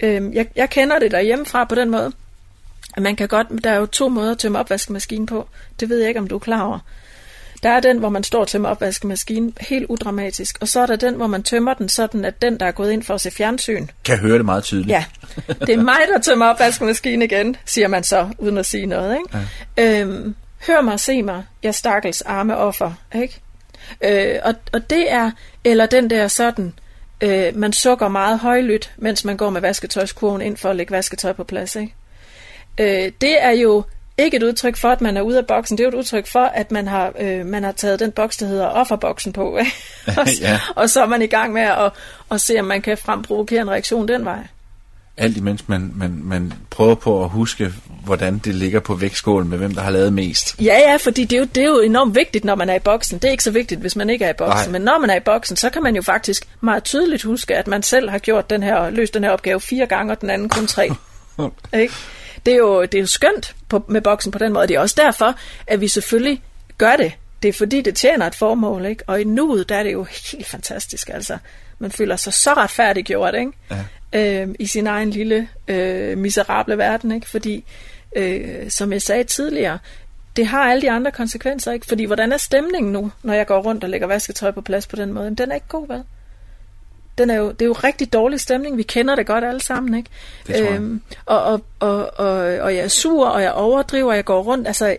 Øhm, 0.01 0.33
jeg, 0.33 0.47
jeg 0.57 0.71
kender 0.71 0.99
det 0.99 1.11
derhjemmefra 1.11 1.65
på 1.65 1.75
den 1.75 1.91
måde, 1.91 2.13
man 2.99 3.17
kan 3.17 3.29
godt, 3.29 3.47
der 3.65 3.71
er 3.71 3.77
jo 3.77 3.87
to 3.87 4.09
måder 4.09 4.33
at 4.33 4.39
tømme 4.39 4.59
opvaskemaskinen 4.59 5.27
på. 5.27 5.49
Det 5.81 5.89
ved 5.89 5.99
jeg 5.99 6.09
ikke, 6.09 6.21
om 6.21 6.27
du 6.27 6.35
er 6.35 6.39
klar 6.39 6.63
over. 6.63 6.79
Der 7.63 7.69
er 7.69 7.81
den, 7.81 7.99
hvor 7.99 8.09
man 8.09 8.25
står 8.25 8.41
og 8.41 8.49
tømmer 8.49 8.69
opvaskemaskinen, 8.69 9.55
helt 9.61 9.87
udramatisk. 9.89 10.59
Og 10.61 10.69
så 10.69 10.81
er 10.81 10.87
der 10.87 10.97
den, 10.97 11.15
hvor 11.15 11.27
man 11.27 11.43
tømmer 11.43 11.75
den 11.75 11.89
sådan, 11.89 12.25
at 12.25 12.43
den, 12.43 12.61
der 12.61 12.67
er 12.67 12.71
gået 12.71 12.93
ind 12.93 13.03
for 13.03 13.15
at 13.15 13.21
se 13.21 13.31
fjernsyn... 13.31 13.87
Kan 14.05 14.19
høre 14.19 14.37
det 14.37 14.45
meget 14.45 14.65
tydeligt. 14.65 14.89
Ja. 14.89 15.05
Det 15.61 15.69
er 15.69 15.83
mig, 15.83 15.99
der 16.15 16.21
tømmer 16.21 16.47
opvaskemaskinen 16.47 17.23
igen, 17.23 17.57
siger 17.65 17.89
man 17.89 18.05
så, 18.05 18.29
uden 18.39 18.59
at 18.59 18.67
sige 18.67 18.87
noget. 18.87 19.17
Ikke? 19.17 19.39
Ja. 19.77 20.01
Øhm, 20.01 20.35
hør 20.67 20.81
mig, 20.81 21.01
se 21.01 21.23
mig, 21.23 21.45
jeg 21.63 21.75
stakkels 21.75 22.23
arme 22.23 22.57
offer. 22.57 22.93
Ikke? 23.15 23.41
Øh, 24.05 24.41
og, 24.45 24.55
og 24.73 24.91
det 24.91 25.13
er, 25.13 25.31
eller 25.65 25.87
den 25.87 26.11
der 26.11 26.29
sådan, 26.29 26.75
øh, 27.21 27.57
man 27.57 27.73
sukker 27.73 28.09
meget 28.09 28.39
højlydt, 28.39 28.93
mens 28.97 29.25
man 29.25 29.37
går 29.37 29.51
med 29.51 29.61
vasketøjskurven 29.61 30.43
ind 30.43 30.57
for 30.57 30.71
at 30.71 30.77
lægge 30.77 30.93
vasketøj 30.93 31.33
på 31.33 31.45
plads. 31.45 31.77
Ikke? 31.77 31.95
Øh, 32.81 33.13
det 33.21 33.45
er 33.45 33.51
jo 33.51 33.85
ikke 34.19 34.37
et 34.37 34.43
udtryk 34.43 34.77
for, 34.77 34.89
at 34.89 35.01
man 35.01 35.17
er 35.17 35.23
ude 35.23 35.39
af 35.39 35.47
boksen. 35.47 35.79
Det 35.79 35.85
er 35.85 35.87
jo 35.87 35.97
et 35.97 35.99
udtryk 35.99 36.27
for, 36.27 36.45
at 36.45 36.71
man 36.71 36.89
har, 36.89 37.13
øh, 37.19 37.47
man 37.47 37.65
har 37.65 37.73
taget 37.73 38.01
den 38.01 38.13
boks, 38.13 38.37
der 38.37 38.47
hedder 38.47 38.67
offerboksen 38.67 39.33
på. 39.33 39.59
Og, 40.07 40.27
ja. 40.41 40.61
og 40.77 40.91
så 40.91 41.03
er 41.03 41.07
man 41.07 41.23
i 41.23 41.27
gang 41.27 41.53
med 41.53 41.63
at, 41.63 41.93
at 42.31 42.41
se, 42.41 42.59
om 42.61 42.65
man 42.65 42.83
kan 42.83 42.99
fremprovokere 42.99 43.63
en 43.63 43.71
reaktion 43.71 44.09
den 44.09 44.25
vej. 44.25 44.39
Alt 45.17 45.37
imens 45.37 45.69
man, 45.69 45.93
man, 45.97 46.21
man 46.25 46.53
prøver 46.71 46.95
på 46.95 47.25
at 47.25 47.29
huske, 47.29 47.73
hvordan 48.05 48.39
det 48.39 48.55
ligger 48.55 48.81
på 48.81 48.95
vægtskålen 48.95 49.49
med, 49.49 49.59
hvem 49.59 49.75
der 49.75 49.81
har 49.81 49.91
lavet 49.91 50.13
mest. 50.13 50.61
Ja, 50.61 50.79
ja, 50.91 50.97
fordi 50.97 51.25
det 51.25 51.37
er, 51.37 51.41
jo, 51.41 51.49
det 51.55 51.63
er 51.63 51.67
jo 51.67 51.81
enormt 51.81 52.15
vigtigt, 52.15 52.45
når 52.45 52.55
man 52.55 52.71
er 52.71 52.75
i 52.75 52.79
boksen. 52.79 53.19
Det 53.19 53.29
er 53.29 53.33
ikke 53.33 53.45
så 53.45 53.51
vigtigt, 53.51 53.81
hvis 53.81 53.97
man 53.97 54.11
ikke 54.11 54.25
er 54.25 54.31
i 54.31 54.37
boksen. 54.39 54.71
Nej. 54.71 54.73
Men 54.73 54.83
når 54.83 54.99
man 54.99 55.11
er 55.11 55.17
i 55.17 55.21
boksen, 55.21 55.57
så 55.57 55.71
kan 55.71 55.83
man 55.83 55.97
jo 55.97 56.03
faktisk 56.03 56.49
meget 56.61 56.85
tydeligt 56.85 57.23
huske, 57.23 57.57
at 57.57 57.67
man 57.67 57.83
selv 57.83 58.11
har 58.11 58.19
gjort 58.19 58.51
den 58.51 58.63
her, 58.63 58.91
løst 58.91 59.15
den 59.15 59.25
her 59.25 59.31
opgave 59.31 59.61
fire 59.61 59.87
gange, 59.87 60.13
og 60.13 60.21
den 60.21 60.31
anden 60.31 60.49
kun 60.49 60.67
tre. 60.67 60.89
ikke? 61.83 61.95
Det 62.47 62.55
er 62.55 62.59
jo, 62.59 62.83
det 62.83 62.95
er 62.95 63.01
jo 63.01 63.07
skønt 63.07 63.55
på, 63.69 63.85
med 63.89 64.01
boksen 64.01 64.33
på 64.33 64.39
den 64.39 64.53
måde. 64.53 64.67
Det 64.67 64.77
er 64.77 64.81
også 64.81 64.97
derfor, 64.99 65.35
at 65.67 65.81
vi 65.81 65.89
selvfølgelig 65.89 66.43
gør 66.79 66.97
det. 66.97 67.13
Det 67.43 67.49
er 67.49 67.53
fordi, 67.53 67.81
det 67.81 67.95
tjener 67.95 68.27
et 68.27 68.35
formål, 68.35 68.87
ikke? 68.87 69.05
Og 69.07 69.21
i 69.21 69.25
nuet, 69.25 69.69
der 69.69 69.77
er 69.77 69.83
det 69.83 69.93
jo 69.93 70.03
helt 70.33 70.47
fantastisk, 70.47 71.09
altså. 71.09 71.39
Man 71.79 71.91
føler 71.91 72.17
sig 72.17 72.33
så 72.33 72.53
retfærdiggjort, 72.53 73.35
ikke? 73.35 73.53
Ja. 74.13 74.43
Øh, 74.43 74.55
I 74.59 74.67
sin 74.67 74.87
egen 74.87 75.11
lille 75.11 75.49
øh, 75.69 76.19
miserable 76.19 76.79
verden, 76.79 77.13
ikke? 77.13 77.29
Fordi, 77.29 77.65
øh, 78.17 78.71
som 78.71 78.93
jeg 78.93 79.03
sagde 79.03 79.25
tidligere, 79.25 79.79
det 80.37 80.47
har 80.47 80.71
alle 80.71 80.83
de 80.83 80.91
andre 80.91 81.11
konsekvenser, 81.11 81.73
ikke? 81.73 81.87
Fordi 81.87 82.05
hvordan 82.05 82.33
er 82.33 82.37
stemningen 82.37 82.93
nu, 82.93 83.13
når 83.23 83.35
jeg 83.35 83.47
går 83.47 83.63
rundt 83.63 83.85
og 83.85 83.91
lægger 83.91 84.07
vasketøj 84.07 84.51
på 84.51 84.61
plads 84.61 84.87
på 84.87 84.97
den 84.97 85.13
måde? 85.13 85.37
Den 85.37 85.51
er 85.51 85.55
ikke 85.55 85.69
god, 85.69 85.89
vel? 85.89 86.05
Den 87.19 87.31
er 87.31 87.35
jo, 87.35 87.51
det 87.51 87.63
er 87.63 87.67
jo 87.67 87.73
rigtig 87.73 88.13
dårlig 88.13 88.41
stemning. 88.41 88.77
Vi 88.77 88.83
kender 88.83 89.15
det 89.15 89.27
godt 89.27 89.45
alle 89.45 89.63
sammen, 89.63 89.95
ikke? 89.95 90.11
Det 90.47 90.69
øhm, 90.71 91.03
og, 91.27 91.43
og, 91.43 91.65
og, 91.81 92.11
og, 92.19 92.37
og 92.37 92.75
jeg 92.75 92.85
er 92.85 92.89
sur, 92.89 93.27
og 93.27 93.43
jeg 93.43 93.53
overdriver, 93.53 94.11
og 94.11 94.17
jeg 94.17 94.25
går 94.25 94.43
rundt. 94.43 94.67
Altså, 94.67 94.97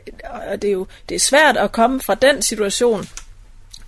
og 0.52 0.62
det 0.62 0.68
er 0.68 0.72
jo 0.72 0.88
det 1.10 1.16
er 1.16 1.20
svært 1.20 1.58
at 1.58 1.72
komme 1.72 2.02
fra 2.02 2.16
den 2.16 2.42
situation 2.42 3.06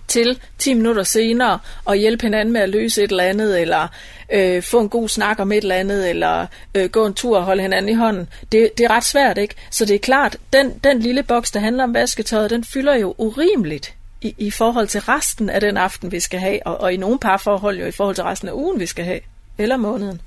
til 0.08 0.40
10 0.58 0.74
minutter 0.74 1.02
senere 1.02 1.58
og 1.84 1.96
hjælpe 1.96 2.22
hinanden 2.22 2.52
med 2.52 2.60
at 2.60 2.68
løse 2.68 3.04
et 3.04 3.10
eller 3.10 3.24
andet, 3.24 3.60
eller 3.60 3.88
øh, 4.32 4.62
få 4.62 4.80
en 4.80 4.88
god 4.88 5.08
snak 5.08 5.40
om 5.40 5.52
et 5.52 5.56
eller 5.56 5.74
andet, 5.74 6.10
eller 6.10 6.46
øh, 6.74 6.90
gå 6.90 7.06
en 7.06 7.14
tur 7.14 7.36
og 7.36 7.44
holde 7.44 7.62
hinanden 7.62 7.88
i 7.88 7.94
hånden. 7.94 8.28
Det, 8.52 8.70
det 8.78 8.84
er 8.84 8.90
ret 8.90 9.04
svært, 9.04 9.38
ikke? 9.38 9.54
Så 9.70 9.84
det 9.84 9.94
er 9.94 9.98
klart, 9.98 10.36
den, 10.52 10.78
den 10.84 11.00
lille 11.00 11.22
boks, 11.22 11.50
der 11.50 11.60
handler 11.60 11.84
om 11.84 11.94
vasketøjet, 11.94 12.50
den 12.50 12.64
fylder 12.64 12.94
jo 12.94 13.14
urimeligt 13.18 13.94
i, 14.26 14.34
i 14.38 14.50
forhold 14.50 14.88
til 14.88 15.00
resten 15.00 15.50
af 15.50 15.60
den 15.60 15.76
aften, 15.76 16.12
vi 16.12 16.20
skal 16.20 16.40
have, 16.40 16.66
og, 16.66 16.80
og 16.80 16.92
i 16.92 16.96
nogle 16.96 17.18
parforhold 17.18 17.78
jo 17.78 17.86
i 17.86 17.90
forhold 17.90 18.14
til 18.14 18.24
resten 18.24 18.48
af 18.48 18.52
ugen, 18.52 18.80
vi 18.80 18.86
skal 18.86 19.04
have, 19.04 19.20
eller 19.58 19.76
måneden. 19.76 20.20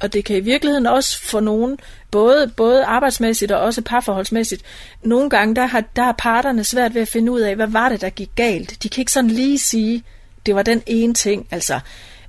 Og 0.00 0.12
det 0.12 0.24
kan 0.24 0.36
i 0.36 0.40
virkeligheden 0.40 0.86
også 0.86 1.22
for 1.22 1.40
nogen, 1.40 1.78
både, 2.10 2.52
både 2.56 2.84
arbejdsmæssigt 2.84 3.52
og 3.52 3.60
også 3.60 3.82
parforholdsmæssigt, 3.82 4.62
nogle 5.02 5.30
gange 5.30 5.56
der 5.56 5.66
har, 5.66 5.84
der 5.96 6.02
har 6.02 6.14
parterne 6.18 6.64
svært 6.64 6.94
ved 6.94 7.02
at 7.02 7.08
finde 7.08 7.32
ud 7.32 7.40
af, 7.40 7.56
hvad 7.56 7.66
var 7.66 7.88
det, 7.88 8.00
der 8.00 8.10
gik 8.10 8.30
galt. 8.36 8.82
De 8.82 8.88
kan 8.88 9.00
ikke 9.00 9.12
sådan 9.12 9.30
lige 9.30 9.58
sige, 9.58 10.04
det 10.46 10.54
var 10.54 10.62
den 10.62 10.82
ene 10.86 11.14
ting. 11.14 11.46
Altså, 11.50 11.80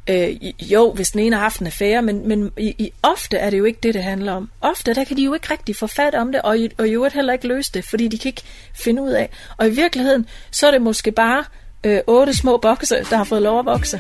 Øh, 0.10 0.30
jo, 0.62 0.92
hvis 0.92 1.12
den 1.12 1.20
ene 1.20 1.36
har 1.36 1.44
haft 1.44 1.60
en 1.60 1.68
affære, 1.68 2.02
men, 2.02 2.28
men 2.28 2.52
i, 2.58 2.76
i, 2.78 2.92
ofte 3.04 3.38
er 3.38 3.50
det 3.50 3.58
jo 3.58 3.64
ikke 3.64 3.80
det, 3.84 3.94
det 3.94 4.04
handler 4.04 4.34
om. 4.34 4.50
Ofte, 4.62 4.94
der 4.94 5.04
kan 5.04 5.18
de 5.18 5.24
jo 5.24 5.34
ikke 5.34 5.52
rigtig 5.52 5.76
få 5.76 5.88
fat 5.88 6.16
om 6.16 6.32
det, 6.32 6.42
og 6.42 6.58
i, 6.58 6.70
og 6.78 6.88
i 6.88 6.92
øvrigt 6.92 7.16
heller 7.16 7.34
ikke 7.34 7.48
løse 7.48 7.72
det, 7.74 7.86
fordi 7.86 8.08
de 8.08 8.18
kan 8.18 8.30
ikke 8.30 8.42
finde 8.76 9.02
ud 9.02 9.12
af. 9.12 9.30
Og 9.58 9.68
i 9.68 9.70
virkeligheden, 9.70 10.26
så 10.52 10.68
er 10.68 10.72
det 10.72 10.82
måske 10.82 11.12
bare 11.12 11.44
øh, 11.84 12.00
otte 12.08 12.34
små 12.34 12.58
bokse, 12.58 12.96
der 13.10 13.18
har 13.18 13.24
fået 13.24 13.42
lov 13.42 13.60
at 13.60 13.66
vokse 13.66 14.00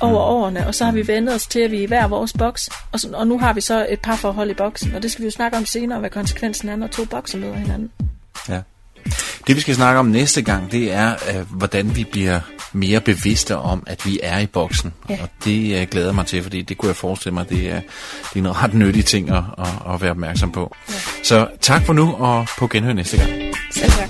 over 0.00 0.20
årene, 0.20 0.66
og 0.66 0.74
så 0.74 0.84
har 0.84 0.92
vi 0.92 1.06
vendt 1.06 1.30
os 1.30 1.46
til, 1.46 1.60
at 1.60 1.70
vi 1.70 1.78
er 1.78 1.82
i 1.82 1.86
hver 1.86 2.06
vores 2.08 2.32
boks, 2.32 2.70
og, 2.92 3.00
så, 3.00 3.08
og 3.12 3.26
nu 3.26 3.38
har 3.38 3.52
vi 3.52 3.60
så 3.60 3.86
et 3.90 4.00
par 4.00 4.16
forhold 4.16 4.50
i 4.50 4.54
boksen, 4.54 4.94
og 4.94 5.02
det 5.02 5.10
skal 5.10 5.22
vi 5.22 5.26
jo 5.26 5.30
snakke 5.30 5.56
om 5.56 5.66
senere, 5.66 5.98
hvad 5.98 6.10
konsekvensen 6.10 6.68
er, 6.68 6.76
når 6.76 6.86
to 6.86 7.04
bokser 7.04 7.38
møder 7.38 7.54
hinanden. 7.54 7.90
Ja. 8.48 8.60
Det 9.46 9.56
vi 9.56 9.60
skal 9.60 9.74
snakke 9.74 9.98
om 9.98 10.06
næste 10.06 10.42
gang, 10.42 10.72
det 10.72 10.92
er, 10.92 11.12
øh, 11.12 11.50
hvordan 11.50 11.96
vi 11.96 12.04
bliver 12.04 12.40
mere 12.72 13.00
bevidste 13.00 13.56
om, 13.56 13.82
at 13.86 14.06
vi 14.06 14.20
er 14.22 14.38
i 14.38 14.46
boksen. 14.46 14.92
Ja. 15.08 15.18
Og 15.22 15.28
det 15.44 15.80
øh, 15.80 15.86
glæder 15.90 16.12
mig 16.12 16.26
til, 16.26 16.42
fordi 16.42 16.62
det 16.62 16.78
kunne 16.78 16.88
jeg 16.88 16.96
forestille 16.96 17.34
mig, 17.34 17.48
det 17.48 17.70
er, 17.70 17.80
det 18.34 18.44
er 18.44 18.50
en 18.50 18.62
ret 18.62 18.74
nyttig 18.74 19.04
ting 19.04 19.30
at, 19.30 19.42
at, 19.58 19.94
at 19.94 20.02
være 20.02 20.10
opmærksom 20.10 20.52
på. 20.52 20.74
Ja. 20.88 20.94
Så 21.22 21.46
tak 21.60 21.86
for 21.86 21.92
nu, 21.92 22.12
og 22.12 22.46
på 22.58 22.66
genhør 22.66 22.92
næste 22.92 23.16
gang. 23.16 23.30
Selv 23.74 23.90
tak. 23.90 24.08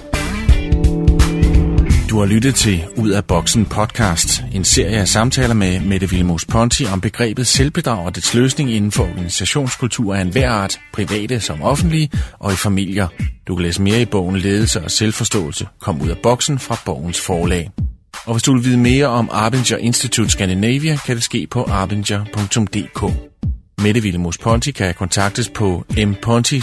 Du 2.10 2.20
har 2.20 2.26
lyttet 2.26 2.54
til 2.54 2.84
Ud 2.96 3.10
af 3.10 3.24
Boksen 3.24 3.66
podcast, 3.66 4.42
en 4.52 4.64
serie 4.64 4.96
af 4.96 5.08
samtaler 5.08 5.54
med 5.54 5.80
Mette 5.80 6.10
Vilmos 6.10 6.44
Ponti 6.44 6.86
om 6.92 7.00
begrebet 7.00 7.46
selvbedrag 7.46 8.06
og 8.06 8.16
dets 8.16 8.34
løsning 8.34 8.72
inden 8.72 8.92
for 8.92 9.02
organisationskultur 9.02 10.14
af 10.14 10.20
enhver 10.20 10.50
art, 10.50 10.80
private 10.92 11.40
som 11.40 11.62
offentlige 11.62 12.10
og 12.38 12.52
i 12.52 12.56
familier. 12.56 13.08
Du 13.48 13.56
kan 13.56 13.62
læse 13.64 13.82
mere 13.82 14.00
i 14.00 14.04
bogen 14.04 14.36
Ledelse 14.36 14.80
og 14.80 14.90
Selvforståelse. 14.90 15.66
Kom 15.80 16.02
ud 16.02 16.08
af 16.08 16.16
boksen 16.22 16.58
fra 16.58 16.78
bogens 16.84 17.20
forlag. 17.20 17.70
Og 18.26 18.34
hvis 18.34 18.42
du 18.42 18.52
vil 18.52 18.64
vide 18.64 18.78
mere 18.78 19.06
om 19.06 19.28
Arbinger 19.32 19.76
Institute 19.76 20.30
Scandinavia, 20.30 20.96
kan 20.96 21.16
det 21.16 21.24
ske 21.24 21.46
på 21.50 21.64
arbinger.dk. 21.64 23.12
Mette 23.82 24.02
Vilmos 24.02 24.38
Ponti 24.38 24.70
kan 24.70 24.94
kontaktes 24.94 25.48
på 25.48 25.84
mponti 26.06 26.62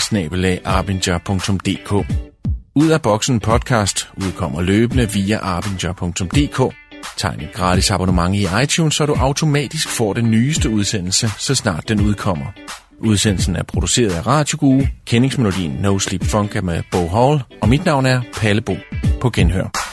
ud 2.76 2.90
af 2.90 3.02
boksen 3.02 3.40
podcast 3.40 4.10
udkommer 4.18 4.62
løbende 4.62 5.12
via 5.12 5.38
arbinger.dk. 5.38 6.76
Tegn 7.18 7.42
et 7.42 7.54
gratis 7.54 7.92
abonnement 7.92 8.36
i 8.36 8.48
iTunes, 8.64 8.96
så 8.96 9.06
du 9.06 9.14
automatisk 9.14 9.90
får 9.90 10.14
den 10.14 10.32
nyeste 10.32 10.70
udsendelse, 10.70 11.30
så 11.38 11.56
snart 11.56 11.90
den 11.90 12.02
udkommer. 12.02 12.46
Udsendelsen 13.00 13.56
er 13.56 13.64
produceret 13.64 14.12
af 14.12 14.28
Radio 14.28 14.58
Guru, 14.58 14.84
kendingsmelodien 15.06 15.72
No 15.72 16.00
Sleep 16.00 16.24
Funk 16.24 16.64
med 16.64 16.84
Bo 16.92 17.08
Hall, 17.08 17.44
og 17.62 17.70
mit 17.70 17.86
navn 17.86 18.06
er 18.06 18.22
Palle 18.34 18.62
Bo. 18.62 18.76
På 19.22 19.30
genhør. 19.30 19.93